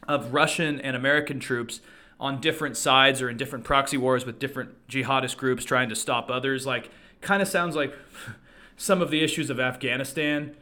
of 0.07 0.33
Russian 0.33 0.81
and 0.81 0.97
American 0.97 1.41
troops 1.41 1.81
on 2.19 2.41
different 2.41 2.77
sides 2.77 3.23
or 3.23 3.31
in 3.31 3.37
different 3.37 3.65
proxy 3.65 3.97
wars 3.97 4.27
with 4.27 4.39
different 4.39 4.71
jihadist 4.89 5.37
groups 5.37 5.65
trying 5.65 5.89
to 5.89 5.97
stop 5.97 6.31
others. 6.31 6.67
Like, 6.67 6.91
kind 7.21 7.43
of 7.43 7.49
sounds 7.49 7.75
like 7.77 7.95
some 8.77 9.03
of 9.03 9.11
the 9.11 9.23
issues 9.23 9.51
of 9.51 9.59
Afghanistan 9.59 10.55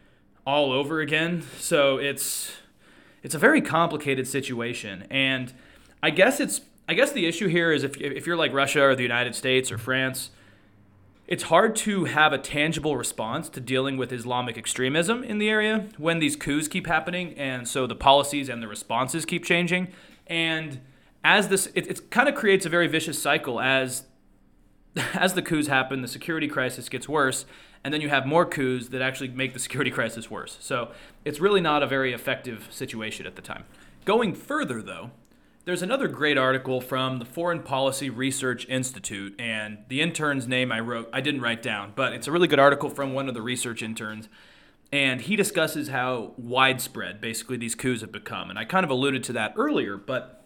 all 0.47 0.73
over 0.73 1.01
again. 1.01 1.45
So 1.59 1.99
it's 1.99 2.53
it's 3.23 3.35
a 3.35 3.39
very 3.39 3.61
complicated 3.61 4.29
situation, 4.29 5.07
and 5.11 5.53
I 6.03 6.11
guess 6.11 6.41
it's 6.41 6.61
I 6.89 6.95
guess 6.95 7.13
the 7.13 7.27
issue 7.27 7.49
here 7.49 7.73
is 7.73 7.85
if 7.85 8.01
if 8.01 8.27
you're 8.27 8.37
like 8.37 8.53
Russia 8.53 8.83
or 8.83 8.95
the 8.95 9.03
United 9.03 9.35
States 9.35 9.71
or 9.71 9.79
France, 9.79 10.31
it's 11.27 11.45
hard 11.45 11.77
to 11.77 12.07
have 12.07 12.33
a 12.33 12.39
tangible 12.39 12.97
response 12.97 13.49
to 13.51 13.61
dealing 13.61 13.97
with 13.97 14.13
Islamic 14.13 14.57
extremism 14.57 15.23
in 15.23 15.39
the 15.39 15.49
area 15.51 15.89
when 15.99 16.19
these 16.19 16.37
coups 16.37 16.69
keep 16.69 16.87
happening, 16.87 17.35
and 17.35 17.69
so 17.69 17.87
the 17.87 17.95
policies 17.95 18.49
and 18.49 18.63
the 18.63 18.69
responses 18.69 19.25
keep 19.25 19.45
changing, 19.45 19.89
and 20.27 20.81
as 21.25 21.49
this 21.49 21.67
it, 21.75 21.87
it 21.87 22.11
kind 22.11 22.29
of 22.29 22.35
creates 22.35 22.65
a 22.65 22.69
very 22.69 22.87
vicious 22.87 23.21
cycle 23.21 23.61
as 23.61 24.05
as 25.15 25.35
the 25.35 25.43
coups 25.43 25.67
happen, 25.67 26.01
the 26.01 26.09
security 26.09 26.49
crisis 26.49 26.89
gets 26.89 27.09
worse, 27.09 27.45
and 27.85 27.93
then 27.93 28.01
you 28.01 28.09
have 28.09 28.27
more 28.27 28.47
coups 28.47 28.89
that 28.89 29.03
actually 29.03 29.29
make 29.29 29.53
the 29.53 29.59
security 29.59 29.91
crisis 29.91 30.31
worse. 30.31 30.57
So 30.61 30.93
it's 31.25 31.41
really 31.41 31.61
not 31.61 31.83
a 31.83 31.87
very 31.87 32.13
effective 32.13 32.69
situation 32.71 33.27
at 33.27 33.37
the 33.37 33.43
time. 33.43 33.65
Going 34.05 34.35
further, 34.35 34.81
though, 34.81 35.11
there's 35.69 35.83
another 35.83 36.09
great 36.09 36.39
article 36.39 36.81
from 36.81 37.19
the 37.19 37.27
Foreign 37.27 37.63
Policy 37.63 38.09
Research 38.09 38.67
Institute, 38.71 39.39
and 39.39 39.77
the 39.89 40.01
intern's 40.01 40.49
name 40.49 40.73
I 40.73 40.81
wrote, 40.81 41.11
I 41.13 41.21
didn't 41.21 41.43
write 41.43 41.63
down, 41.63 41.93
but 41.95 42.15
it's 42.15 42.27
a 42.27 42.33
really 42.33 42.49
good 42.49 42.59
article 42.59 42.89
from 42.89 43.13
one 43.13 43.29
of 43.29 43.35
the 43.35 43.43
research 43.43 43.83
interns. 43.83 44.31
And 44.91 45.21
he 45.21 45.37
discusses 45.37 45.89
how 45.89 46.33
widespread 46.39 47.21
basically 47.21 47.59
these 47.59 47.75
coups 47.75 48.01
have 48.01 48.11
become. 48.11 48.49
And 48.49 48.59
I 48.59 48.65
kind 48.65 48.83
of 48.83 48.89
alluded 48.89 49.23
to 49.25 49.35
that 49.35 49.53
earlier, 49.57 49.99
but 49.99 50.43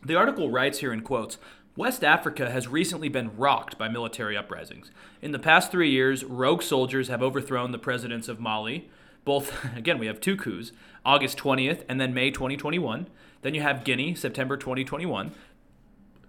the 0.00 0.14
article 0.14 0.48
writes 0.48 0.78
here 0.78 0.92
in 0.92 1.00
quotes 1.00 1.38
West 1.74 2.04
Africa 2.04 2.48
has 2.48 2.68
recently 2.68 3.08
been 3.08 3.36
rocked 3.36 3.76
by 3.76 3.88
military 3.88 4.36
uprisings. 4.36 4.92
In 5.20 5.32
the 5.32 5.40
past 5.40 5.72
three 5.72 5.90
years, 5.90 6.22
rogue 6.22 6.62
soldiers 6.62 7.08
have 7.08 7.20
overthrown 7.20 7.72
the 7.72 7.80
presidents 7.80 8.28
of 8.28 8.38
Mali. 8.38 8.88
Both, 9.24 9.52
again, 9.76 9.98
we 9.98 10.06
have 10.06 10.20
two 10.20 10.36
coups 10.36 10.70
August 11.04 11.36
20th 11.36 11.82
and 11.88 12.00
then 12.00 12.14
May 12.14 12.30
2021. 12.30 13.08
Then 13.42 13.54
you 13.54 13.60
have 13.60 13.84
Guinea, 13.84 14.14
September 14.14 14.56
2021. 14.56 15.32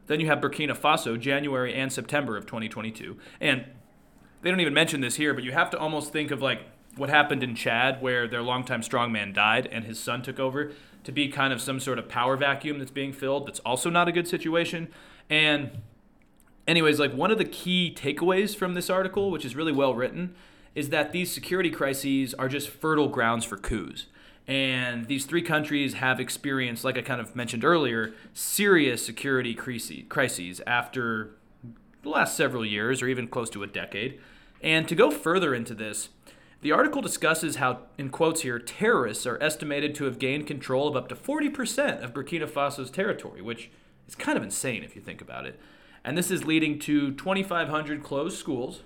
Then 0.08 0.20
you 0.20 0.28
have 0.28 0.40
Burkina 0.40 0.78
Faso, 0.78 1.20
January 1.20 1.74
and 1.74 1.92
September 1.92 2.36
of 2.36 2.46
2022. 2.46 3.18
And 3.40 3.66
they 4.42 4.50
don't 4.50 4.60
even 4.60 4.74
mention 4.74 5.02
this 5.02 5.16
here, 5.16 5.34
but 5.34 5.44
you 5.44 5.54
have 5.54 5.70
to 5.70 5.80
almost 5.80 6.12
think 6.12 6.32
of 6.32 6.42
like 6.42 6.62
what 6.98 7.10
happened 7.10 7.42
in 7.44 7.56
Chad, 7.56 8.02
where 8.02 8.28
their 8.28 8.42
longtime 8.42 8.82
strongman 8.82 9.34
died 9.34 9.68
and 9.72 9.86
his 9.86 10.00
son 10.00 10.22
took 10.22 10.40
over, 10.40 10.72
to 11.04 11.12
be 11.12 11.28
kind 11.28 11.52
of 11.54 11.62
some 11.62 11.80
sort 11.80 11.98
of 11.98 12.08
power 12.08 12.36
vacuum 12.36 12.80
that's 12.80 12.92
being 12.92 13.14
filled. 13.14 13.48
That's 13.48 13.60
also 13.60 13.90
not 13.90 14.08
a 14.08 14.12
good 14.12 14.28
situation. 14.28 14.90
And 15.30 15.82
anyways, 16.68 17.00
like 17.00 17.14
one 17.14 17.32
of 17.32 17.38
the 17.38 17.46
key 17.46 17.96
takeaways 17.96 18.56
from 18.56 18.74
this 18.74 18.90
article, 18.90 19.32
which 19.32 19.46
is 19.46 19.56
really 19.56 19.72
well 19.72 19.94
written, 19.94 20.36
is 20.76 20.90
that 20.90 21.12
these 21.12 21.32
security 21.32 21.70
crises 21.70 22.34
are 22.34 22.50
just 22.50 22.70
fertile 22.70 23.08
grounds 23.08 23.46
for 23.46 23.58
coups. 23.58 24.08
And 24.48 25.08
these 25.08 25.26
three 25.26 25.42
countries 25.42 25.96
have 25.96 26.20
experienced, 26.20 26.84
like 26.84 26.98
I 26.98 27.02
kind 27.02 27.22
of 27.22 27.36
mentioned 27.36 27.64
earlier, 27.64 28.14
serious 28.34 29.06
security 29.06 29.54
crises 29.56 30.62
after 30.68 31.36
the 32.02 32.10
last 32.10 32.36
several 32.36 32.66
years 32.66 33.02
or 33.02 33.08
even 33.08 33.28
close 33.28 33.50
to 33.52 33.64
a 33.64 33.68
decade. 33.68 34.20
And 34.62 34.88
to 34.88 34.96
go 34.96 35.12
further 35.12 35.54
into 35.56 35.74
this, 35.74 36.10
the 36.62 36.72
article 36.72 37.02
discusses 37.02 37.58
how, 37.58 37.80
in 37.98 38.10
quotes 38.10 38.42
here, 38.42 38.60
terrorists 38.60 39.26
are 39.26 39.42
estimated 39.42 39.96
to 39.96 40.06
have 40.06 40.20
gained 40.20 40.48
control 40.48 40.88
of 40.88 40.96
up 40.96 41.10
to 41.10 41.16
40% 41.16 42.02
of 42.02 42.14
Burkina 42.14 42.50
Faso's 42.50 42.92
territory, 42.92 43.42
which 43.42 43.70
is 44.08 44.16
kind 44.16 44.38
of 44.38 44.44
insane 44.44 44.84
if 44.84 44.96
you 44.96 45.02
think 45.02 45.22
about 45.22 45.46
it. 45.46 45.60
And 46.06 46.18
this 46.18 46.32
is 46.32 46.46
leading 46.46 46.80
to 46.80 47.12
2,500 47.14 48.04
closed 48.04 48.38
schools 48.38 48.82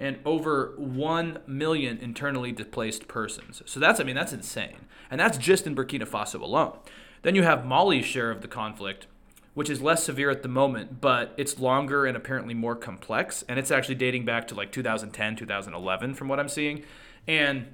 and 0.00 0.18
over 0.24 0.74
1 0.76 1.40
million 1.46 1.98
internally 1.98 2.52
displaced 2.52 3.06
persons. 3.06 3.62
So 3.66 3.78
that's, 3.78 4.00
I 4.00 4.04
mean, 4.04 4.16
that's 4.16 4.32
insane. 4.32 4.86
And 5.10 5.20
that's 5.20 5.38
just 5.38 5.66
in 5.66 5.76
Burkina 5.76 6.08
Faso 6.08 6.40
alone. 6.40 6.78
Then 7.22 7.34
you 7.34 7.42
have 7.42 7.66
Mali's 7.66 8.06
share 8.06 8.30
of 8.30 8.40
the 8.40 8.48
conflict, 8.48 9.06
which 9.54 9.68
is 9.68 9.82
less 9.82 10.02
severe 10.04 10.30
at 10.30 10.42
the 10.42 10.48
moment, 10.48 11.00
but 11.00 11.34
it's 11.36 11.58
longer 11.58 12.06
and 12.06 12.16
apparently 12.16 12.54
more 12.54 12.74
complex. 12.74 13.44
And 13.48 13.58
it's 13.58 13.70
actually 13.70 13.96
dating 13.96 14.24
back 14.24 14.48
to 14.48 14.54
like 14.54 14.72
2010, 14.72 15.36
2011, 15.36 16.14
from 16.14 16.28
what 16.28 16.40
I'm 16.40 16.48
seeing. 16.48 16.82
And 17.28 17.66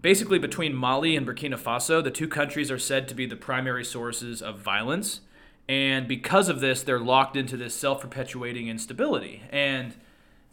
basically, 0.00 0.38
between 0.38 0.74
Mali 0.74 1.14
and 1.14 1.26
Burkina 1.26 1.58
Faso, 1.58 2.02
the 2.02 2.10
two 2.10 2.28
countries 2.28 2.70
are 2.70 2.78
said 2.78 3.06
to 3.08 3.14
be 3.14 3.26
the 3.26 3.36
primary 3.36 3.84
sources 3.84 4.40
of 4.40 4.58
violence 4.58 5.20
and 5.68 6.06
because 6.06 6.48
of 6.48 6.60
this, 6.60 6.82
they're 6.82 7.00
locked 7.00 7.36
into 7.36 7.56
this 7.56 7.74
self 7.74 8.00
perpetuating 8.00 8.68
instability. 8.68 9.42
And 9.50 9.94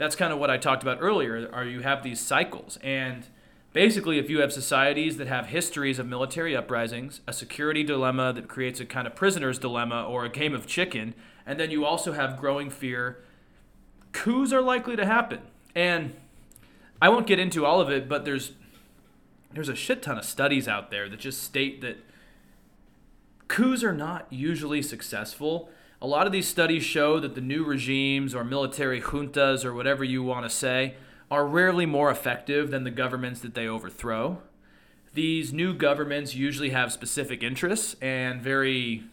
that's 0.04 0.18
kind 0.18 0.34
of 0.34 0.40
what 0.40 0.50
I 0.50 0.58
talked 0.58 0.84
about 0.84 0.98
earlier. 1.00 1.50
Are 1.54 1.64
you 1.64 1.80
have 1.80 2.04
these 2.04 2.20
cycles. 2.20 2.78
And 2.84 3.26
basically, 3.72 4.20
if 4.20 4.30
you 4.30 4.42
have 4.42 4.52
societies 4.52 5.16
that 5.16 5.28
have 5.28 5.48
histories 5.48 5.98
of 5.98 6.06
military 6.06 6.54
uprisings, 6.58 7.22
a 7.26 7.32
security 7.32 7.84
dilemma 7.84 8.34
that 8.34 8.50
creates 8.50 8.82
a 8.82 8.86
kind 8.86 9.08
of 9.08 9.16
prisoner's 9.16 9.58
dilemma 9.58 10.04
or 10.04 10.26
a 10.26 10.30
game 10.30 10.54
of 10.54 10.68
chicken, 10.68 11.14
and 11.46 11.58
then 11.58 11.72
you 11.72 11.86
also 11.86 12.12
have 12.12 12.38
growing 12.38 12.70
fear, 12.70 13.24
coups 14.12 14.52
are 14.52 14.62
likely 14.62 14.98
to 14.98 15.06
happen. 15.06 15.40
And 15.74 16.14
I 17.02 17.08
won't 17.08 17.26
get 17.26 17.40
into 17.40 17.66
all 17.66 17.80
of 17.80 17.90
it, 17.90 18.10
but 18.10 18.26
there's 18.26 18.52
there's 19.54 19.70
a 19.70 19.76
shit 19.76 20.02
ton 20.02 20.18
of 20.18 20.26
studies 20.26 20.68
out 20.68 20.92
there 20.92 21.08
that 21.08 21.20
just 21.20 21.42
state 21.42 21.80
that 21.80 21.98
coups 23.48 23.84
are 23.84 23.94
not 23.94 24.28
usually 24.30 24.82
successful. 24.82 25.70
A 26.04 26.08
lot 26.08 26.28
of 26.28 26.34
these 26.34 26.50
studies 26.50 26.84
show 26.84 27.18
that 27.22 27.34
the 27.34 27.40
new 27.40 27.64
regimes 27.64 28.36
or 28.36 28.44
military 28.44 29.00
juntas 29.00 29.64
or 29.64 29.74
whatever 29.74 30.04
you 30.04 30.22
want 30.22 30.46
to 30.46 30.50
say 30.50 30.96
are 31.32 31.48
rarely 31.48 31.86
more 31.86 32.12
effective 32.12 32.72
than 32.72 32.84
the 32.84 32.92
governments 32.92 33.40
that 33.40 33.54
they 33.54 33.70
overthrow. 33.70 34.40
These 35.14 35.54
new 35.54 35.74
governments 35.74 36.36
usually 36.36 36.72
have 36.72 36.92
specific 36.92 37.42
interests 37.42 37.96
and 38.02 38.42
very 38.42 39.06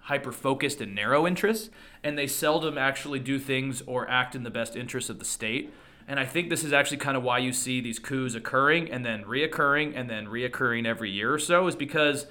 hyper 0.00 0.32
focused 0.32 0.82
and 0.82 0.94
narrow 0.94 1.26
interests, 1.26 1.70
and 2.02 2.18
they 2.18 2.26
seldom 2.26 2.76
actually 2.76 3.20
do 3.20 3.38
things 3.38 3.80
or 3.86 4.06
act 4.10 4.34
in 4.34 4.42
the 4.42 4.50
best 4.50 4.76
interests 4.76 5.08
of 5.08 5.18
the 5.18 5.24
state. 5.24 5.72
And 6.06 6.20
I 6.20 6.26
think 6.26 6.50
this 6.50 6.62
is 6.62 6.74
actually 6.74 6.98
kind 6.98 7.16
of 7.16 7.22
why 7.22 7.38
you 7.38 7.54
see 7.54 7.80
these 7.80 7.98
coups 7.98 8.34
occurring 8.34 8.90
and 8.90 9.02
then 9.02 9.24
reoccurring 9.24 9.94
and 9.98 10.10
then 10.10 10.26
reoccurring 10.26 10.86
every 10.86 11.10
year 11.10 11.32
or 11.32 11.38
so, 11.38 11.66
is 11.68 11.74
because 11.74 12.26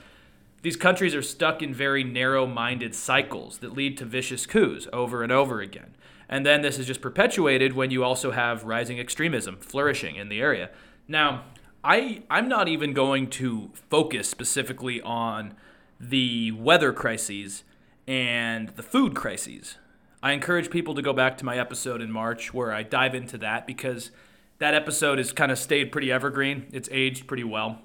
these 0.64 0.76
countries 0.78 1.14
are 1.14 1.22
stuck 1.22 1.62
in 1.62 1.74
very 1.74 2.06
narrow 2.06 2.48
minded 2.48 2.96
cycles 2.96 3.58
that 3.58 3.74
lead 3.74 3.98
to 3.98 4.06
vicious 4.06 4.46
coups 4.46 4.88
over 4.94 5.22
and 5.22 5.32
over 5.32 5.60
again. 5.60 5.94
And 6.30 6.46
then 6.46 6.62
this 6.62 6.80
is 6.80 6.88
just 6.88 7.02
perpetuated 7.02 7.74
when 7.74 7.92
you 7.92 8.04
also 8.04 8.32
have 8.32 8.64
rising 8.64 8.98
extremism 8.98 9.58
flourishing 9.58 10.16
in 10.16 10.30
the 10.30 10.40
area. 10.40 10.70
Now, 11.06 11.44
I, 11.84 12.24
I'm 12.30 12.48
not 12.48 12.70
even 12.70 12.94
going 12.94 13.30
to 13.32 13.72
focus 13.90 14.30
specifically 14.30 15.02
on 15.02 15.54
the 16.00 16.52
weather 16.54 16.94
crises 16.94 17.66
and 18.08 18.70
the 18.70 18.84
food 18.84 19.16
crises. 19.16 19.76
I 20.24 20.32
encourage 20.32 20.70
people 20.70 20.96
to 20.96 21.02
go 21.02 21.12
back 21.12 21.38
to 21.40 21.46
my 21.46 21.58
episode 21.58 22.02
in 22.02 22.10
March 22.10 22.54
where 22.54 22.72
I 22.72 22.84
dive 22.84 23.14
into 23.16 23.38
that 23.40 23.68
because 23.68 24.12
that 24.60 24.74
episode 24.74 25.18
has 25.18 25.34
kind 25.34 25.52
of 25.52 25.60
stayed 25.60 25.92
pretty 25.92 26.10
evergreen. 26.10 26.68
It's 26.72 26.88
aged 26.90 27.28
pretty 27.28 27.44
well 27.44 27.82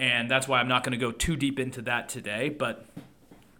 and 0.00 0.30
that's 0.30 0.48
why 0.48 0.58
I'm 0.58 0.66
not 0.66 0.82
going 0.82 0.92
to 0.92 0.98
go 0.98 1.12
too 1.12 1.36
deep 1.36 1.60
into 1.60 1.82
that 1.82 2.08
today. 2.08 2.48
But 2.48 2.86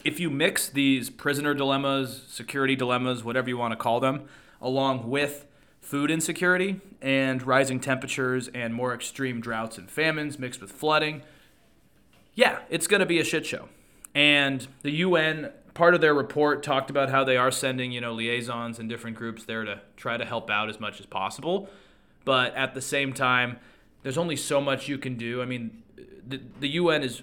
if 0.03 0.19
you 0.19 0.31
mix 0.31 0.71
these 0.71 1.11
prisoner 1.11 1.53
dilemmas, 1.53 2.25
security 2.29 2.75
dilemmas, 2.75 3.23
whatever 3.23 3.51
you 3.51 3.59
want 3.59 3.73
to 3.73 3.77
call 3.77 4.01
them, 4.01 4.23
along 4.63 5.11
with 5.11 5.45
food 5.83 6.11
insecurity 6.11 6.81
and 7.03 7.43
rising 7.43 7.79
temperatures 7.79 8.49
and 8.55 8.73
more 8.73 8.95
extreme 8.95 9.43
droughts 9.43 9.77
and 9.77 9.91
famines 9.91 10.39
mixed 10.39 10.63
with 10.63 10.73
flooding, 10.73 11.21
yeah, 12.35 12.61
it's 12.71 12.87
going 12.87 13.01
to 13.01 13.07
be 13.07 13.21
a 13.21 13.25
shit 13.25 13.45
show. 13.45 13.69
And 14.15 14.67
the 14.81 14.93
UN, 14.93 15.53
part 15.75 15.95
of 15.95 16.01
their 16.01 16.15
report 16.15 16.63
talked 16.63 16.89
about 16.89 17.11
how 17.11 17.23
they 17.23 17.37
are 17.37 17.51
sending, 17.51 17.93
you 17.93 18.01
know, 18.01 18.15
liaisons 18.15 18.79
and 18.79 18.89
different 18.89 19.19
groups 19.19 19.45
there 19.45 19.67
to 19.67 19.83
try 19.95 20.17
to 20.17 20.25
help 20.25 20.49
out 20.49 20.71
as 20.71 20.81
much 20.81 21.01
as 21.01 21.07
possible. 21.07 21.69
But 22.25 22.55
at 22.55 22.73
the 22.73 22.81
same 22.81 23.13
time, 23.13 23.59
there's 24.03 24.17
only 24.17 24.37
so 24.37 24.63
much 24.63 24.89
you 24.89 24.97
can 24.97 25.17
do. 25.17 25.43
I 25.43 25.45
mean, 25.45 25.83
the, 26.31 26.41
the 26.61 26.69
UN 26.69 27.03
is 27.03 27.23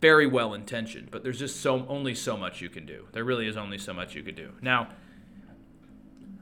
very 0.00 0.26
well 0.26 0.54
intentioned, 0.54 1.10
but 1.10 1.22
there's 1.22 1.38
just 1.38 1.60
so 1.60 1.86
only 1.88 2.14
so 2.14 2.36
much 2.36 2.60
you 2.60 2.68
can 2.68 2.86
do. 2.86 3.06
There 3.12 3.24
really 3.24 3.46
is 3.46 3.56
only 3.56 3.78
so 3.78 3.92
much 3.92 4.14
you 4.14 4.22
could 4.22 4.36
do. 4.36 4.52
Now, 4.62 4.88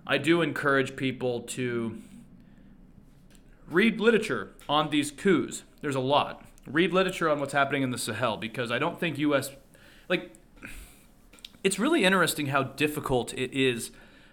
I 0.06 0.16
do 0.18 0.40
encourage 0.40 0.96
people 0.96 1.40
to 1.40 1.98
read 3.68 4.00
literature 4.00 4.52
on 4.68 4.90
these 4.90 5.10
coups. 5.10 5.64
There's 5.82 5.96
a 5.96 6.00
lot. 6.00 6.44
Read 6.66 6.92
literature 6.92 7.28
on 7.28 7.40
what's 7.40 7.52
happening 7.52 7.82
in 7.82 7.90
the 7.90 7.98
Sahel 7.98 8.36
because 8.36 8.70
I 8.70 8.78
don't 8.78 8.98
think 8.98 9.18
US 9.18 9.50
like 10.08 10.32
it's 11.64 11.78
really 11.78 12.04
interesting 12.04 12.46
how 12.46 12.62
difficult 12.62 13.34
it 13.34 13.52
is 13.52 13.90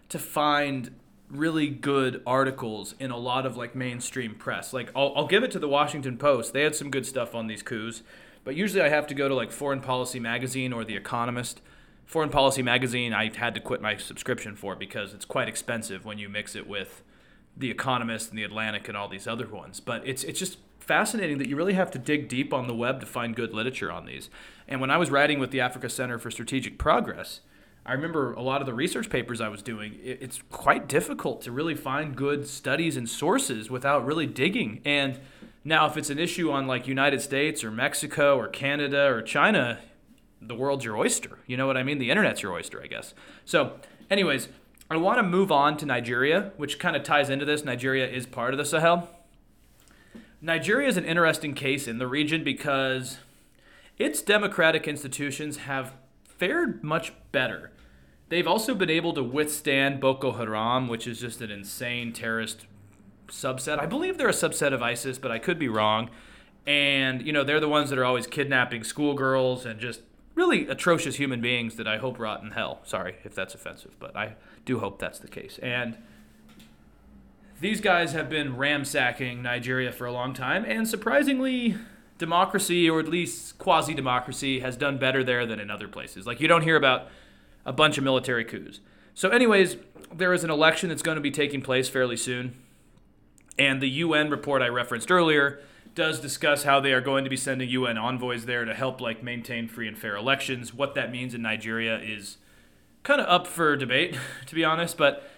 to 0.09 0.19
find 0.19 0.95
really 1.29 1.67
good 1.67 2.21
articles 2.25 2.95
in 2.99 3.11
a 3.11 3.17
lot 3.17 3.45
of 3.45 3.57
like 3.57 3.75
mainstream 3.75 4.35
press. 4.35 4.73
Like 4.73 4.91
I'll, 4.95 5.13
I'll 5.15 5.27
give 5.27 5.43
it 5.43 5.51
to 5.51 5.59
the 5.59 5.67
Washington 5.67 6.17
Post. 6.17 6.53
They 6.53 6.61
had 6.61 6.75
some 6.75 6.91
good 6.91 7.05
stuff 7.05 7.33
on 7.33 7.47
these 7.47 7.63
coups, 7.63 8.03
but 8.43 8.55
usually 8.55 8.81
I 8.81 8.89
have 8.89 9.07
to 9.07 9.15
go 9.15 9.27
to 9.27 9.35
like 9.35 9.51
Foreign 9.51 9.81
Policy 9.81 10.19
Magazine 10.19 10.73
or 10.73 10.83
The 10.83 10.95
Economist. 10.95 11.61
Foreign 12.05 12.29
Policy 12.29 12.61
Magazine 12.61 13.13
I 13.13 13.35
had 13.35 13.55
to 13.55 13.59
quit 13.59 13.81
my 13.81 13.97
subscription 13.97 14.55
for 14.55 14.75
because 14.75 15.13
it's 15.13 15.25
quite 15.25 15.47
expensive 15.47 16.05
when 16.05 16.19
you 16.19 16.29
mix 16.29 16.55
it 16.55 16.67
with 16.67 17.01
The 17.57 17.71
Economist 17.71 18.29
and 18.29 18.37
The 18.37 18.43
Atlantic 18.43 18.87
and 18.87 18.95
all 18.95 19.07
these 19.07 19.27
other 19.27 19.47
ones. 19.47 19.79
But 19.79 20.07
it's 20.07 20.23
it's 20.23 20.39
just 20.39 20.59
fascinating 20.79 21.39
that 21.39 21.49
you 21.49 21.55
really 21.55 21.73
have 21.73 21.89
to 21.89 21.97
dig 21.97 22.29
deep 22.29 22.53
on 22.53 22.67
the 22.67 22.75
web 22.75 22.99
to 22.99 23.07
find 23.07 23.35
good 23.35 23.53
literature 23.53 23.91
on 23.91 24.05
these. 24.05 24.29
And 24.67 24.79
when 24.79 24.91
I 24.91 24.97
was 24.97 25.09
writing 25.09 25.39
with 25.39 25.49
the 25.49 25.59
Africa 25.59 25.89
Center 25.89 26.19
for 26.19 26.29
Strategic 26.29 26.77
Progress, 26.77 27.41
I 27.85 27.93
remember 27.93 28.33
a 28.33 28.41
lot 28.41 28.61
of 28.61 28.65
the 28.65 28.73
research 28.73 29.09
papers 29.09 29.39
I 29.39 29.47
was 29.47 29.61
doing, 29.61 29.99
it's 30.03 30.41
quite 30.51 30.87
difficult 30.87 31.41
to 31.43 31.51
really 31.51 31.75
find 31.75 32.15
good 32.15 32.47
studies 32.47 32.97
and 32.97 33.07
sources 33.07 33.69
without 33.69 34.05
really 34.05 34.25
digging. 34.25 34.81
And 34.83 35.19
now, 35.63 35.85
if 35.85 35.95
it's 35.95 36.09
an 36.09 36.17
issue 36.17 36.51
on 36.51 36.65
like 36.65 36.87
United 36.87 37.21
States 37.21 37.63
or 37.63 37.69
Mexico 37.69 38.37
or 38.37 38.47
Canada 38.47 39.05
or 39.05 39.21
China, 39.21 39.79
the 40.41 40.55
world's 40.55 40.83
your 40.83 40.97
oyster. 40.97 41.39
You 41.45 41.57
know 41.57 41.67
what 41.67 41.77
I 41.77 41.83
mean? 41.83 41.99
The 41.99 42.09
internet's 42.09 42.41
your 42.41 42.53
oyster, 42.53 42.81
I 42.81 42.87
guess. 42.87 43.13
So, 43.45 43.79
anyways, 44.09 44.47
I 44.89 44.97
want 44.97 45.19
to 45.19 45.23
move 45.23 45.51
on 45.51 45.77
to 45.77 45.85
Nigeria, 45.85 46.51
which 46.57 46.79
kind 46.79 46.95
of 46.95 47.03
ties 47.03 47.29
into 47.29 47.45
this. 47.45 47.63
Nigeria 47.63 48.07
is 48.07 48.25
part 48.25 48.53
of 48.53 48.57
the 48.57 48.65
Sahel. 48.65 49.09
Nigeria 50.41 50.87
is 50.87 50.97
an 50.97 51.05
interesting 51.05 51.53
case 51.53 51.87
in 51.87 51.97
the 51.97 52.07
region 52.07 52.43
because 52.43 53.17
its 53.97 54.21
democratic 54.21 54.87
institutions 54.87 55.57
have 55.57 55.93
fared 56.37 56.83
much 56.83 57.13
better 57.31 57.71
They've 58.29 58.47
also 58.47 58.73
been 58.73 58.89
able 58.89 59.13
to 59.13 59.23
withstand 59.23 59.99
Boko 59.99 60.33
Haram, 60.33 60.87
which 60.87 61.05
is 61.05 61.19
just 61.19 61.41
an 61.41 61.51
insane 61.51 62.11
terrorist 62.11 62.65
subset. 63.27 63.79
I 63.79 63.85
believe 63.85 64.17
they're 64.17 64.27
a 64.27 64.33
subset 64.33 64.73
of 64.73 64.81
ISIS, 64.81 65.19
but 65.19 65.31
I 65.31 65.37
could 65.37 65.59
be 65.59 65.67
wrong. 65.67 66.09
And, 66.65 67.25
you 67.25 67.31
know, 67.31 67.43
they're 67.43 67.59
the 67.59 67.69
ones 67.69 67.91
that 67.91 67.99
are 67.99 68.05
always 68.05 68.25
kidnapping 68.25 68.83
schoolgirls 68.83 69.65
and 69.65 69.79
just 69.79 70.01
really 70.33 70.67
atrocious 70.67 71.17
human 71.17 71.39
beings 71.39 71.75
that 71.75 71.87
I 71.87 71.97
hope 71.97 72.17
rot 72.17 72.41
in 72.41 72.51
hell. 72.51 72.81
Sorry 72.83 73.15
if 73.23 73.35
that's 73.35 73.53
offensive, 73.53 73.95
but 73.99 74.15
I 74.15 74.35
do 74.65 74.79
hope 74.79 74.97
that's 74.97 75.19
the 75.19 75.27
case. 75.27 75.59
And 75.59 75.95
these 77.61 77.79
guys 77.79 78.13
have 78.13 78.27
been 78.27 78.57
ransacking 78.57 79.43
Nigeria 79.43 79.91
for 79.91 80.05
a 80.05 80.11
long 80.11 80.33
time, 80.33 80.65
and 80.65 80.87
surprisingly, 80.87 81.75
democracy, 82.17 82.89
or 82.89 82.99
at 82.99 83.07
least 83.07 83.57
quasi 83.57 83.93
democracy, 83.93 84.59
has 84.59 84.77
done 84.77 84.97
better 84.97 85.23
there 85.23 85.45
than 85.45 85.59
in 85.59 85.69
other 85.69 85.87
places. 85.87 86.25
Like, 86.25 86.39
you 86.39 86.47
don't 86.47 86.61
hear 86.61 86.75
about 86.75 87.07
a 87.65 87.73
bunch 87.73 87.97
of 87.97 88.03
military 88.03 88.45
coups. 88.45 88.79
So, 89.13 89.29
anyways, 89.29 89.77
there 90.13 90.33
is 90.33 90.43
an 90.43 90.49
election 90.49 90.89
that's 90.89 91.01
going 91.01 91.15
to 91.15 91.21
be 91.21 91.31
taking 91.31 91.61
place 91.61 91.89
fairly 91.89 92.17
soon. 92.17 92.55
And 93.57 93.81
the 93.81 93.89
UN 93.89 94.29
report 94.29 94.61
I 94.61 94.67
referenced 94.67 95.09
earlier 95.09 95.61
does 95.93 96.19
discuss 96.19 96.63
how 96.63 96.81
they 96.81 96.91
are 96.91 97.01
going 97.01 97.23
to 97.23 97.29
be 97.29 97.37
sending 97.37 97.69
UN 97.69 97.97
envoys 97.97 98.45
there 98.45 98.65
to 98.65 98.73
help 98.73 98.99
like 98.99 99.23
maintain 99.23 99.67
free 99.67 99.87
and 99.87 99.97
fair 99.97 100.17
elections. 100.17 100.73
What 100.73 100.93
that 100.95 101.11
means 101.11 101.33
in 101.33 101.41
Nigeria 101.41 101.97
is 101.97 102.37
kind 103.03 103.21
of 103.21 103.27
up 103.27 103.47
for 103.47 103.77
debate, 103.77 104.17
to 104.45 104.55
be 104.55 104.65
honest. 104.65 104.97
But 104.97 105.29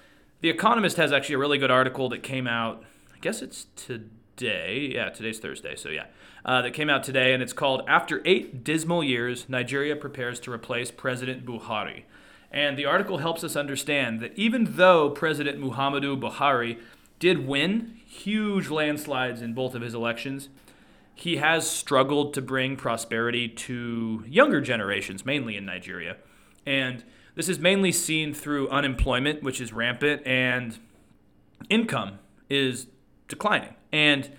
The 0.41 0.49
Economist 0.49 0.97
has 0.97 1.13
actually 1.13 1.35
a 1.35 1.39
really 1.39 1.59
good 1.59 1.71
article 1.71 2.09
that 2.09 2.23
came 2.23 2.47
out. 2.47 2.83
I 3.13 3.19
guess 3.19 3.41
it's 3.41 3.67
today. 3.75 4.09
Yeah, 4.39 5.09
today's 5.09 5.39
Thursday. 5.39 5.75
So 5.75 5.89
yeah, 5.89 6.05
uh, 6.45 6.61
that 6.61 6.73
came 6.73 6.89
out 6.89 7.03
today, 7.03 7.33
and 7.33 7.41
it's 7.41 7.53
called 7.53 7.81
"After 7.87 8.21
Eight 8.25 8.63
Dismal 8.63 9.03
Years, 9.03 9.49
Nigeria 9.49 9.95
Prepares 9.95 10.39
to 10.41 10.51
Replace 10.51 10.91
President 10.91 11.45
Buhari." 11.45 12.03
And 12.51 12.77
the 12.77 12.85
article 12.85 13.17
helps 13.17 13.43
us 13.43 13.55
understand 13.55 14.19
that 14.21 14.37
even 14.37 14.75
though 14.77 15.09
President 15.09 15.59
Muhammadu 15.59 16.19
Buhari 16.19 16.79
did 17.19 17.47
win 17.47 17.99
huge 18.05 18.69
landslides 18.69 19.41
in 19.41 19.53
both 19.53 19.75
of 19.75 19.81
his 19.81 19.93
elections, 19.93 20.49
he 21.13 21.37
has 21.37 21.69
struggled 21.69 22.33
to 22.35 22.41
bring 22.41 22.75
prosperity 22.77 23.49
to 23.49 24.23
younger 24.27 24.61
generations, 24.61 25.25
mainly 25.25 25.57
in 25.57 25.65
Nigeria. 25.65 26.15
And 26.65 27.03
this 27.35 27.49
is 27.49 27.59
mainly 27.59 27.91
seen 27.91 28.33
through 28.33 28.69
unemployment, 28.69 29.41
which 29.41 29.59
is 29.59 29.73
rampant, 29.73 30.25
and 30.25 30.77
income 31.69 32.19
is 32.49 32.87
declining. 33.27 33.73
And 33.91 34.31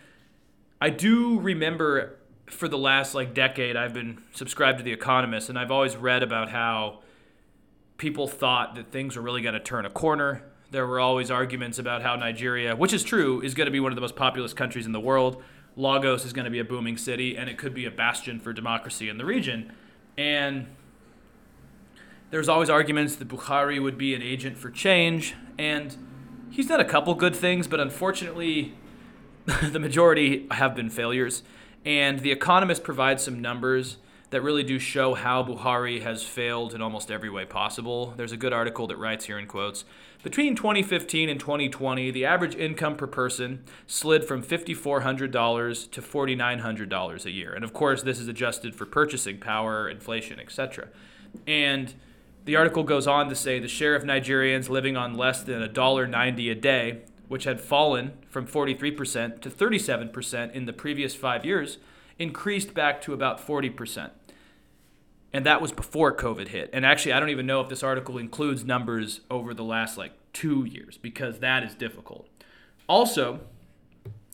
I 0.81 0.91
do 0.91 1.39
remember 1.41 2.19
for 2.47 2.69
the 2.69 2.79
last 2.79 3.15
like 3.15 3.35
decade 3.35 3.77
I've 3.77 3.93
been 3.93 4.23
subscribed 4.33 4.79
to 4.79 4.85
The 4.85 4.93
Economist 4.93 5.49
and 5.49 5.59
I've 5.59 5.71
always 5.71 5.97
read 5.97 6.23
about 6.23 6.51
how 6.51 7.01
people 7.99 8.29
thought 8.29 8.77
that 8.77 8.91
things 8.91 9.17
were 9.17 9.23
really 9.23 9.43
going 9.43 9.55
to 9.55 9.61
turn 9.61 9.85
a 9.85 9.91
corner. 9.91 10.45
There 10.71 10.87
were 10.87 11.01
always 11.01 11.31
arguments 11.31 11.79
about 11.79 12.03
how 12.03 12.15
Nigeria, 12.17 12.77
which 12.77 12.93
is 12.93 13.03
true, 13.03 13.41
is 13.41 13.55
going 13.55 13.67
to 13.67 13.71
be 13.71 13.81
one 13.81 13.91
of 13.91 13.97
the 13.97 14.01
most 14.01 14.17
populous 14.17 14.53
countries 14.53 14.87
in 14.87 14.93
the 14.93 15.01
world. 15.01 15.43
Lagos 15.77 16.25
is 16.25 16.33
going 16.33 16.45
to 16.45 16.51
be 16.51 16.59
a 16.59 16.65
booming 16.65 16.97
city, 16.97 17.37
and 17.37 17.49
it 17.49 17.57
could 17.57 17.73
be 17.73 17.85
a 17.85 17.91
bastion 17.91 18.39
for 18.41 18.53
democracy 18.53 19.09
in 19.09 19.17
the 19.17 19.25
region. 19.25 19.73
And 20.17 20.67
there's 22.31 22.49
always 22.49 22.69
arguments 22.69 23.17
that 23.17 23.29
Buhari 23.29 23.83
would 23.83 23.97
be 23.97 24.15
an 24.15 24.23
agent 24.23 24.59
for 24.59 24.71
change, 24.71 25.35
and 25.59 25.97
he's 26.51 26.67
done 26.67 26.81
a 26.81 26.85
couple 26.85 27.15
good 27.15 27.37
things, 27.37 27.67
but 27.67 27.81
unfortunately, 27.81 28.75
the 29.63 29.79
majority 29.79 30.47
have 30.51 30.75
been 30.75 30.91
failures. 30.91 31.43
And 31.85 32.21
The 32.21 32.33
Economist 32.33 32.83
provides 32.83 33.23
some 33.23 33.41
numbers 33.41 33.99
that 34.31 34.43
really 34.43 34.63
do 34.63 34.79
show 34.79 35.15
how 35.15 35.43
Buhari 35.43 36.03
has 36.03 36.23
failed 36.23 36.75
in 36.75 36.83
almost 36.83 37.11
every 37.11 37.31
way 37.31 37.47
possible. 37.47 38.13
There's 38.17 38.33
a 38.33 38.37
good 38.37 38.53
article 38.53 38.87
that 38.89 38.97
writes 38.99 39.25
here 39.25 39.39
in 39.39 39.47
quotes 39.47 39.85
Between 40.23 40.55
2015 40.55 41.31
and 41.31 41.41
2020, 41.41 42.11
the 42.11 42.27
average 42.27 42.55
income 42.55 42.97
per 42.97 43.07
person 43.07 43.65
slid 43.87 44.25
from 44.25 44.43
$5,400 44.43 45.91
to 45.91 46.03
$4,900 46.03 47.25
a 47.25 47.31
year. 47.31 47.53
And 47.55 47.65
of 47.65 47.73
course, 47.73 48.03
this 48.03 48.19
is 48.21 48.29
adjusted 48.29 48.75
for 48.75 48.85
purchasing 48.85 49.39
power, 49.39 49.89
inflation, 49.89 50.39
etc. 50.39 50.89
And 51.47 51.95
the 52.49 52.57
article 52.57 52.83
goes 52.83 53.07
on 53.07 53.29
to 53.29 53.35
say 53.35 53.59
the 53.59 53.69
share 53.69 53.95
of 53.95 54.05
Nigerians 54.05 54.71
living 54.71 54.97
on 54.97 55.13
less 55.13 55.43
than 55.43 55.61
$1.90 55.61 56.51
a 56.51 56.55
day, 56.55 57.03
which 57.29 57.45
had 57.45 57.61
fallen 57.61 58.13
from 58.31 58.47
43% 58.47 59.43
to 59.43 59.51
37% 59.51 60.53
in 60.53 60.65
the 60.65 60.73
previous 60.73 61.15
five 61.15 61.45
years, 61.45 61.77
increased 62.19 62.73
back 62.73 63.03
to 63.03 63.13
about 63.13 63.47
40%. 63.47 64.13
And 65.31 65.45
that 65.45 65.61
was 65.61 65.73
before 65.73 66.17
COVID 66.17 66.49
hit. 66.49 66.71
And 66.73 66.87
actually, 66.87 67.13
I 67.13 67.21
don't 67.21 67.29
even 67.29 67.45
know 67.45 67.61
if 67.61 67.69
this 67.69 67.83
article 67.83 68.17
includes 68.17 68.65
numbers 68.65 69.21
over 69.31 69.53
the 69.53 69.63
last 69.63 69.99
like 69.99 70.13
two 70.33 70.65
years 70.65 70.97
because 70.97 71.41
that 71.41 71.63
is 71.63 71.75
difficult. 71.75 72.29
Also, 72.89 73.41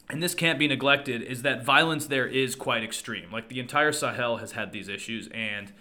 and 0.09 0.23
this 0.23 0.37
can't 0.37 0.61
be 0.61 0.69
neglected, 0.69 1.21
is 1.21 1.43
that 1.43 1.65
violence 1.65 2.07
there 2.07 2.29
is 2.29 2.55
quite 2.55 2.85
extreme. 2.85 3.33
Like 3.33 3.49
the 3.49 3.59
entire 3.59 3.91
Sahel 3.91 4.37
has 4.37 4.53
had 4.53 4.71
these 4.71 4.89
issues, 4.89 5.27
and 5.35 5.73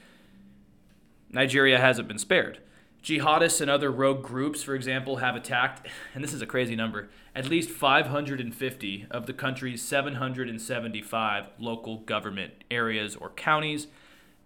Nigeria 1.33 1.79
hasn't 1.79 2.07
been 2.07 2.19
spared. 2.19 2.59
Jihadists 3.03 3.59
and 3.59 3.69
other 3.69 3.91
rogue 3.91 4.23
groups, 4.23 4.63
for 4.63 4.75
example, 4.75 5.17
have 5.17 5.35
attacked, 5.35 5.87
and 6.13 6.23
this 6.23 6.33
is 6.33 6.41
a 6.41 6.45
crazy 6.45 6.75
number, 6.75 7.09
at 7.35 7.49
least 7.49 7.69
550 7.69 9.07
of 9.11 9.25
the 9.25 9.33
country's 9.33 9.81
775 9.81 11.45
local 11.59 11.97
government 11.97 12.53
areas 12.71 13.15
or 13.15 13.31
counties. 13.31 13.87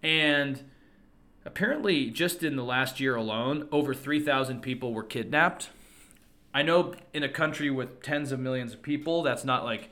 And 0.02 0.64
apparently, 1.44 2.10
just 2.10 2.42
in 2.42 2.56
the 2.56 2.64
last 2.64 2.98
year 2.98 3.14
alone, 3.14 3.68
over 3.70 3.94
3,000 3.94 4.60
people 4.60 4.92
were 4.92 5.04
kidnapped. 5.04 5.68
I 6.52 6.62
know 6.62 6.94
in 7.12 7.22
a 7.22 7.28
country 7.28 7.70
with 7.70 8.02
tens 8.02 8.32
of 8.32 8.40
millions 8.40 8.72
of 8.72 8.82
people, 8.82 9.22
that's 9.22 9.44
not 9.44 9.64
like 9.64 9.90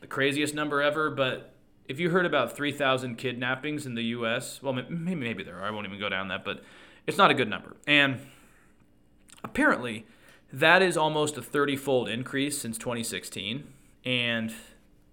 the 0.00 0.06
craziest 0.06 0.52
number 0.54 0.82
ever, 0.82 1.10
but 1.10 1.51
if 1.92 2.00
you 2.00 2.08
heard 2.08 2.24
about 2.24 2.56
3,000 2.56 3.16
kidnappings 3.16 3.84
in 3.84 3.94
the 3.94 4.04
US, 4.04 4.62
well, 4.62 4.72
maybe, 4.72 5.14
maybe 5.14 5.42
there 5.42 5.58
are, 5.58 5.64
I 5.64 5.70
won't 5.70 5.86
even 5.86 6.00
go 6.00 6.08
down 6.08 6.28
that, 6.28 6.42
but 6.42 6.64
it's 7.06 7.18
not 7.18 7.30
a 7.30 7.34
good 7.34 7.50
number. 7.50 7.76
And 7.86 8.18
apparently, 9.44 10.06
that 10.50 10.80
is 10.80 10.96
almost 10.96 11.36
a 11.36 11.42
30 11.42 11.76
fold 11.76 12.08
increase 12.08 12.56
since 12.58 12.78
2016. 12.78 13.64
And 14.06 14.54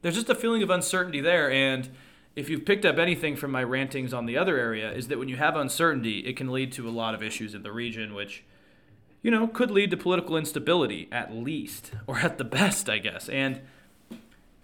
there's 0.02 0.16
just 0.16 0.30
a 0.30 0.36
feeling 0.36 0.64
of 0.64 0.70
uncertainty 0.70 1.20
there. 1.20 1.52
And 1.52 1.90
if 2.38 2.50
you've 2.50 2.64
picked 2.64 2.86
up 2.86 2.98
anything 2.98 3.36
from 3.36 3.52
my 3.52 3.64
rantings 3.64 4.14
on 4.14 4.26
the 4.26 4.38
other 4.38 4.58
area, 4.58 4.90
is 4.90 5.10
that 5.10 5.20
when 5.20 5.28
you 5.28 5.36
have 5.36 5.58
uncertainty, 5.58 6.20
it 6.20 6.38
can 6.38 6.50
lead 6.50 6.72
to 6.74 6.88
a 6.88 6.92
lot 6.92 7.14
of 7.14 7.22
issues 7.22 7.54
in 7.54 7.64
the 7.64 7.74
region, 7.74 8.14
which, 8.14 8.46
you 9.22 9.32
know, 9.32 9.48
could 9.48 9.70
lead 9.70 9.92
to 9.92 9.98
political 9.98 10.38
instability 10.38 11.10
at 11.12 11.34
least, 11.34 11.92
or 12.08 12.20
at 12.20 12.38
the 12.38 12.46
best, 12.46 12.90
I 12.90 13.00
guess. 13.00 13.28
And 13.28 13.60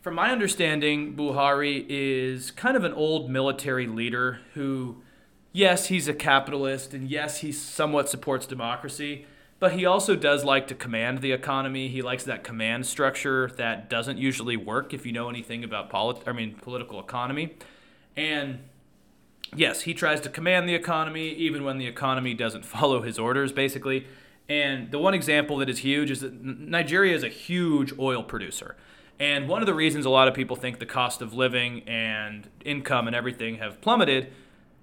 from 0.05 0.13
my 0.13 0.29
understanding, 0.29 1.15
Buhari 1.15 1.83
is 1.89 2.51
kind 2.51 2.77
of 2.77 2.83
an 2.83 2.93
old 2.93 3.27
military 3.27 3.87
leader 3.87 4.39
who, 4.53 4.97
yes, 5.51 5.87
he's 5.87 6.07
a 6.07 6.13
capitalist 6.13 6.93
and 6.93 7.09
yes, 7.09 7.39
he 7.39 7.51
somewhat 7.51 8.07
supports 8.07 8.45
democracy, 8.45 9.25
but 9.57 9.71
he 9.71 9.83
also 9.83 10.15
does 10.15 10.43
like 10.43 10.67
to 10.67 10.75
command 10.75 11.23
the 11.23 11.31
economy. 11.31 11.87
He 11.87 12.03
likes 12.03 12.23
that 12.25 12.43
command 12.43 12.85
structure 12.85 13.49
that 13.57 13.89
doesn't 13.89 14.19
usually 14.19 14.55
work 14.55 14.93
if 14.93 15.07
you 15.07 15.11
know 15.11 15.27
anything 15.27 15.63
about 15.63 15.89
polit- 15.89 16.21
I 16.27 16.33
mean 16.33 16.53
political 16.53 16.99
economy. 16.99 17.55
And 18.15 18.59
yes, 19.55 19.81
he 19.81 19.95
tries 19.95 20.21
to 20.21 20.29
command 20.29 20.69
the 20.69 20.75
economy 20.75 21.29
even 21.29 21.63
when 21.63 21.79
the 21.79 21.87
economy 21.87 22.35
doesn't 22.35 22.63
follow 22.75 23.01
his 23.01 23.17
orders 23.17 23.51
basically. 23.51 24.05
And 24.47 24.91
the 24.91 24.99
one 24.99 25.15
example 25.15 25.57
that 25.57 25.69
is 25.69 25.79
huge 25.79 26.11
is 26.11 26.21
that 26.21 26.43
Nigeria 26.43 27.15
is 27.15 27.23
a 27.23 27.27
huge 27.27 27.91
oil 27.97 28.21
producer. 28.21 28.75
And 29.19 29.47
one 29.47 29.61
of 29.61 29.65
the 29.65 29.73
reasons 29.73 30.05
a 30.05 30.09
lot 30.09 30.27
of 30.27 30.33
people 30.33 30.55
think 30.55 30.79
the 30.79 30.85
cost 30.85 31.21
of 31.21 31.33
living 31.33 31.87
and 31.87 32.49
income 32.65 33.07
and 33.07 33.15
everything 33.15 33.57
have 33.57 33.79
plummeted, 33.79 34.31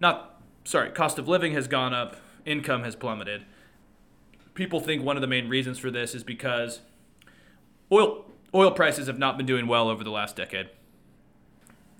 not, 0.01 0.41
sorry, 0.65 0.91
cost 0.91 1.19
of 1.19 1.29
living 1.29 1.53
has 1.53 1.69
gone 1.69 1.93
up, 1.93 2.17
income 2.47 2.83
has 2.85 2.97
plummeted. 2.97 3.45
People 4.55 4.81
think 4.81 5.03
one 5.03 5.17
of 5.17 5.21
the 5.21 5.27
main 5.27 5.49
reasons 5.49 5.79
for 5.79 5.91
this 5.91 6.15
is 6.15 6.25
because 6.25 6.81
oil, 7.91 8.25
oil 8.55 8.71
prices 8.71 9.07
have 9.07 9.19
not 9.19 9.37
been 9.37 9.47
doing 9.47 9.67
well 9.67 9.89
over 9.89 10.03
the 10.03 10.11
last 10.11 10.37
decade. 10.37 10.71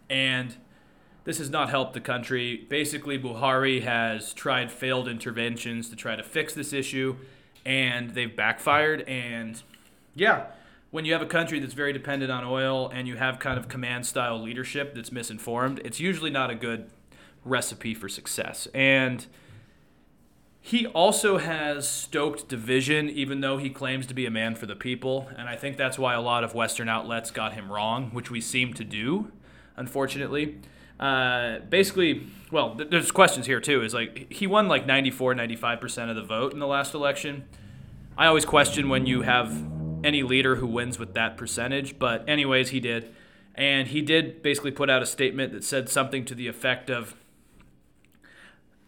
And 0.09 0.57
this 1.25 1.39
has 1.39 1.51
not 1.51 1.71
helped 1.71 1.93
the 1.93 2.01
country. 2.01 2.67
Basically, 2.69 3.19
Buhari 3.19 3.83
has 3.83 4.33
tried 4.33 4.73
failed 4.73 5.07
interventions 5.07 5.89
to 5.91 5.97
try 5.97 6.17
to 6.17 6.23
fix 6.23 6.53
this 6.55 6.73
issue, 6.73 7.17
and 7.65 8.11
they've 8.11 8.35
backfired. 8.35 9.03
And 9.03 9.63
yeah, 10.15 10.47
when 10.93 11.07
you 11.07 11.15
have 11.15 11.23
a 11.23 11.27
country 11.27 11.59
that's 11.59 11.73
very 11.73 11.93
dependent 11.93 12.31
on 12.31 12.45
oil 12.45 12.89
and 12.95 13.09
you 13.09 13.17
have 13.17 13.39
kind 13.39 13.59
of 13.59 13.67
command 13.67 14.07
style 14.07 14.41
leadership 14.41 14.95
that's 14.95 15.11
misinformed, 15.11 15.81
it's 15.85 15.99
usually 15.99 16.31
not 16.31 16.51
a 16.51 16.55
good 16.55 16.91
recipe 17.47 17.95
for 17.95 18.11
success. 18.11 18.69
And 18.75 19.27
he 20.61 20.87
also 20.89 21.39
has 21.39 21.89
stoked 21.89 22.47
division, 22.47 23.09
even 23.09 23.41
though 23.41 23.57
he 23.57 23.71
claims 23.71 24.07
to 24.07 24.15
be 24.15 24.27
a 24.27 24.31
man 24.31 24.55
for 24.55 24.67
the 24.67 24.77
people. 24.77 25.31
And 25.37 25.49
I 25.49 25.57
think 25.57 25.79
that's 25.79 25.99
why 25.99 26.13
a 26.13 26.21
lot 26.21 26.45
of 26.45 26.55
Western 26.55 26.91
outlets 26.91 27.31
got 27.31 27.55
him 27.55 27.73
wrong, 27.73 28.11
which 28.13 28.31
we 28.31 28.43
seem 28.43 28.75
to 28.75 28.85
do, 28.85 29.33
unfortunately. 29.77 30.61
Uh, 31.01 31.61
basically, 31.71 32.27
well, 32.51 32.77
th- 32.77 32.91
there's 32.91 33.11
questions 33.11 33.47
here 33.47 33.61
too. 33.61 33.83
Is 33.83 33.95
like 33.95 34.31
he 34.31 34.47
won 34.47 34.69
like 34.69 34.87
94, 34.87 35.35
95% 35.35 36.11
of 36.11 36.17
the 36.17 36.23
vote 36.23 36.53
in 36.53 36.59
the 36.59 36.67
last 36.67 36.93
election. 36.93 37.45
I 38.17 38.27
always 38.27 38.45
question 38.45 38.91
when 38.91 39.07
you 39.07 39.23
have 39.23 39.82
any 40.05 40.23
leader 40.23 40.57
who 40.57 40.67
wins 40.67 40.99
with 40.99 41.15
that 41.15 41.37
percentage. 41.37 41.99
But, 41.99 42.29
anyways, 42.29 42.71
he 42.71 42.81
did. 42.81 43.15
And 43.55 43.89
he 43.89 44.01
did 44.01 44.43
basically 44.43 44.71
put 44.71 44.89
out 44.89 45.03
a 45.03 45.07
statement 45.07 45.53
that 45.53 45.65
said 45.65 45.89
something 45.89 46.25
to 46.25 46.35
the 46.35 46.49
effect 46.49 46.91
of 46.91 47.15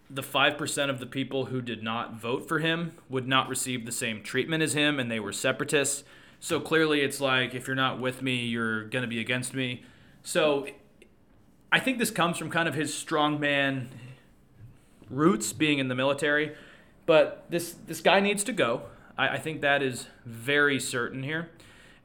the 0.09 0.22
5% 0.22 0.90
of 0.90 1.00
the 1.00 1.07
people 1.07 1.46
who 1.46 1.61
did 1.61 1.83
not 1.83 2.14
vote 2.14 2.46
for 2.46 2.61
him 2.61 2.92
would 3.09 3.27
not 3.27 3.48
receive 3.48 3.85
the 3.85 3.92
same 3.92 4.22
treatment 4.22 4.62
as 4.62 4.74
him, 4.74 5.00
and 5.00 5.11
they 5.11 5.20
were 5.20 5.33
separatists. 5.33 6.05
So 6.40 6.61
clearly, 6.61 7.00
it's 7.00 7.20
like 7.20 7.55
if 7.55 7.66
you're 7.66 7.77
not 7.77 8.00
with 8.00 8.22
me, 8.22 8.44
you're 8.44 8.85
going 8.85 9.03
to 9.03 9.09
be 9.09 9.18
against 9.18 9.55
me. 9.55 9.83
So 10.22 10.66
I 11.72 11.81
think 11.81 11.98
this 11.98 12.11
comes 12.11 12.38
from 12.38 12.50
kind 12.50 12.68
of 12.68 12.74
his 12.74 12.92
strongman 12.92 13.88
roots 15.11 15.53
being 15.53 15.79
in 15.79 15.88
the 15.88 15.94
military. 15.94 16.55
But 17.07 17.44
this, 17.50 17.74
this 17.87 18.00
guy 18.00 18.20
needs 18.20 18.44
to 18.44 18.53
go. 18.53 18.83
I, 19.16 19.29
I 19.31 19.38
think 19.38 19.61
that 19.62 19.83
is 19.83 20.07
very 20.24 20.81
certain 20.81 21.22
here. 21.22 21.50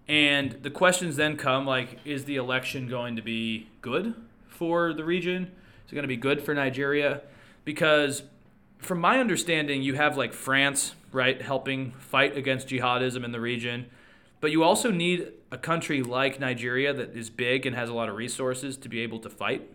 And 0.07 0.57
the 0.63 0.71
questions 0.71 1.15
then 1.15 1.37
come 1.37 1.65
like, 1.65 1.99
is 2.03 2.25
the 2.25 2.37
election 2.37 2.87
going 2.87 3.15
to 3.15 3.21
be 3.21 3.69
good 3.81 4.15
for 4.47 4.93
the 4.93 5.03
region? 5.03 5.51
Is 5.85 5.91
it 5.91 5.95
going 5.95 6.03
to 6.03 6.07
be 6.07 6.17
good 6.17 6.41
for 6.41 6.53
Nigeria? 6.53 7.21
Because 7.63 8.23
from 8.79 8.99
my 8.99 9.19
understanding, 9.19 9.83
you 9.83 9.93
have 9.93 10.17
like 10.17 10.33
France, 10.33 10.95
right, 11.11 11.39
helping 11.41 11.91
fight 11.99 12.35
against 12.35 12.67
jihadism 12.67 13.23
in 13.23 13.31
the 13.31 13.39
region. 13.39 13.85
But 14.41 14.51
you 14.51 14.63
also 14.63 14.89
need 14.89 15.33
a 15.51 15.57
country 15.57 16.01
like 16.01 16.39
Nigeria 16.39 16.93
that 16.93 17.15
is 17.15 17.29
big 17.29 17.65
and 17.65 17.75
has 17.75 17.89
a 17.89 17.93
lot 17.93 18.09
of 18.09 18.15
resources 18.15 18.77
to 18.77 18.89
be 18.89 19.01
able 19.01 19.19
to 19.19 19.29
fight 19.29 19.69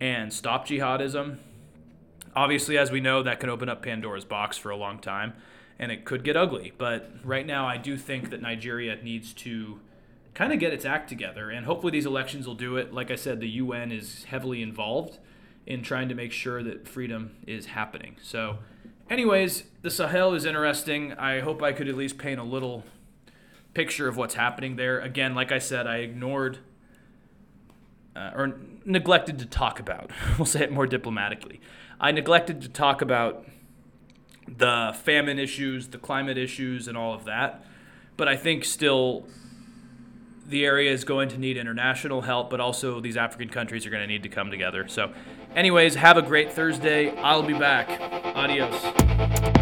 and 0.00 0.32
stop 0.32 0.66
jihadism. 0.66 1.38
Obviously, 2.34 2.78
as 2.78 2.90
we 2.90 3.00
know, 3.00 3.22
that 3.22 3.38
can 3.38 3.50
open 3.50 3.68
up 3.68 3.82
Pandora's 3.82 4.24
box 4.24 4.56
for 4.56 4.70
a 4.70 4.76
long 4.76 4.98
time 4.98 5.34
and 5.80 5.90
it 5.90 6.04
could 6.04 6.22
get 6.22 6.36
ugly. 6.36 6.72
But 6.76 7.10
right 7.24 7.46
now, 7.46 7.66
I 7.66 7.78
do 7.78 7.96
think 7.96 8.28
that 8.30 8.42
Nigeria 8.42 9.02
needs 9.02 9.32
to 9.32 9.80
kind 10.34 10.52
of 10.52 10.60
get 10.60 10.74
its 10.74 10.84
act 10.84 11.08
together, 11.08 11.50
and 11.50 11.64
hopefully, 11.66 11.90
these 11.90 12.06
elections 12.06 12.46
will 12.46 12.54
do 12.54 12.76
it. 12.76 12.92
Like 12.92 13.10
I 13.10 13.16
said, 13.16 13.40
the 13.40 13.48
UN 13.48 13.90
is 13.90 14.24
heavily 14.24 14.62
involved 14.62 15.18
in 15.66 15.82
trying 15.82 16.08
to 16.10 16.14
make 16.14 16.32
sure 16.32 16.62
that 16.62 16.86
freedom 16.86 17.36
is 17.46 17.66
happening. 17.66 18.16
So, 18.22 18.58
anyways, 19.08 19.64
the 19.80 19.90
Sahel 19.90 20.34
is 20.34 20.44
interesting. 20.44 21.14
I 21.14 21.40
hope 21.40 21.62
I 21.62 21.72
could 21.72 21.88
at 21.88 21.96
least 21.96 22.18
paint 22.18 22.38
a 22.38 22.44
little 22.44 22.84
picture 23.72 24.06
of 24.06 24.18
what's 24.18 24.34
happening 24.34 24.76
there. 24.76 25.00
Again, 25.00 25.34
like 25.34 25.50
I 25.50 25.58
said, 25.58 25.86
I 25.86 25.98
ignored 25.98 26.58
uh, 28.14 28.32
or 28.34 28.58
neglected 28.84 29.38
to 29.38 29.46
talk 29.46 29.80
about. 29.80 30.10
we'll 30.38 30.44
say 30.44 30.60
it 30.60 30.72
more 30.72 30.86
diplomatically. 30.86 31.58
I 31.98 32.12
neglected 32.12 32.60
to 32.62 32.68
talk 32.68 33.00
about 33.00 33.46
the 34.56 34.96
famine 35.02 35.38
issues, 35.38 35.88
the 35.88 35.98
climate 35.98 36.38
issues, 36.38 36.88
and 36.88 36.96
all 36.96 37.14
of 37.14 37.24
that. 37.24 37.64
But 38.16 38.28
I 38.28 38.36
think 38.36 38.64
still 38.64 39.26
the 40.46 40.64
area 40.64 40.92
is 40.92 41.04
going 41.04 41.28
to 41.30 41.38
need 41.38 41.56
international 41.56 42.22
help, 42.22 42.50
but 42.50 42.60
also 42.60 43.00
these 43.00 43.16
African 43.16 43.48
countries 43.48 43.86
are 43.86 43.90
going 43.90 44.02
to 44.02 44.06
need 44.06 44.22
to 44.24 44.28
come 44.28 44.50
together. 44.50 44.88
So, 44.88 45.12
anyways, 45.54 45.94
have 45.94 46.16
a 46.16 46.22
great 46.22 46.52
Thursday. 46.52 47.16
I'll 47.16 47.42
be 47.42 47.54
back. 47.54 47.88
Adios. 48.36 49.59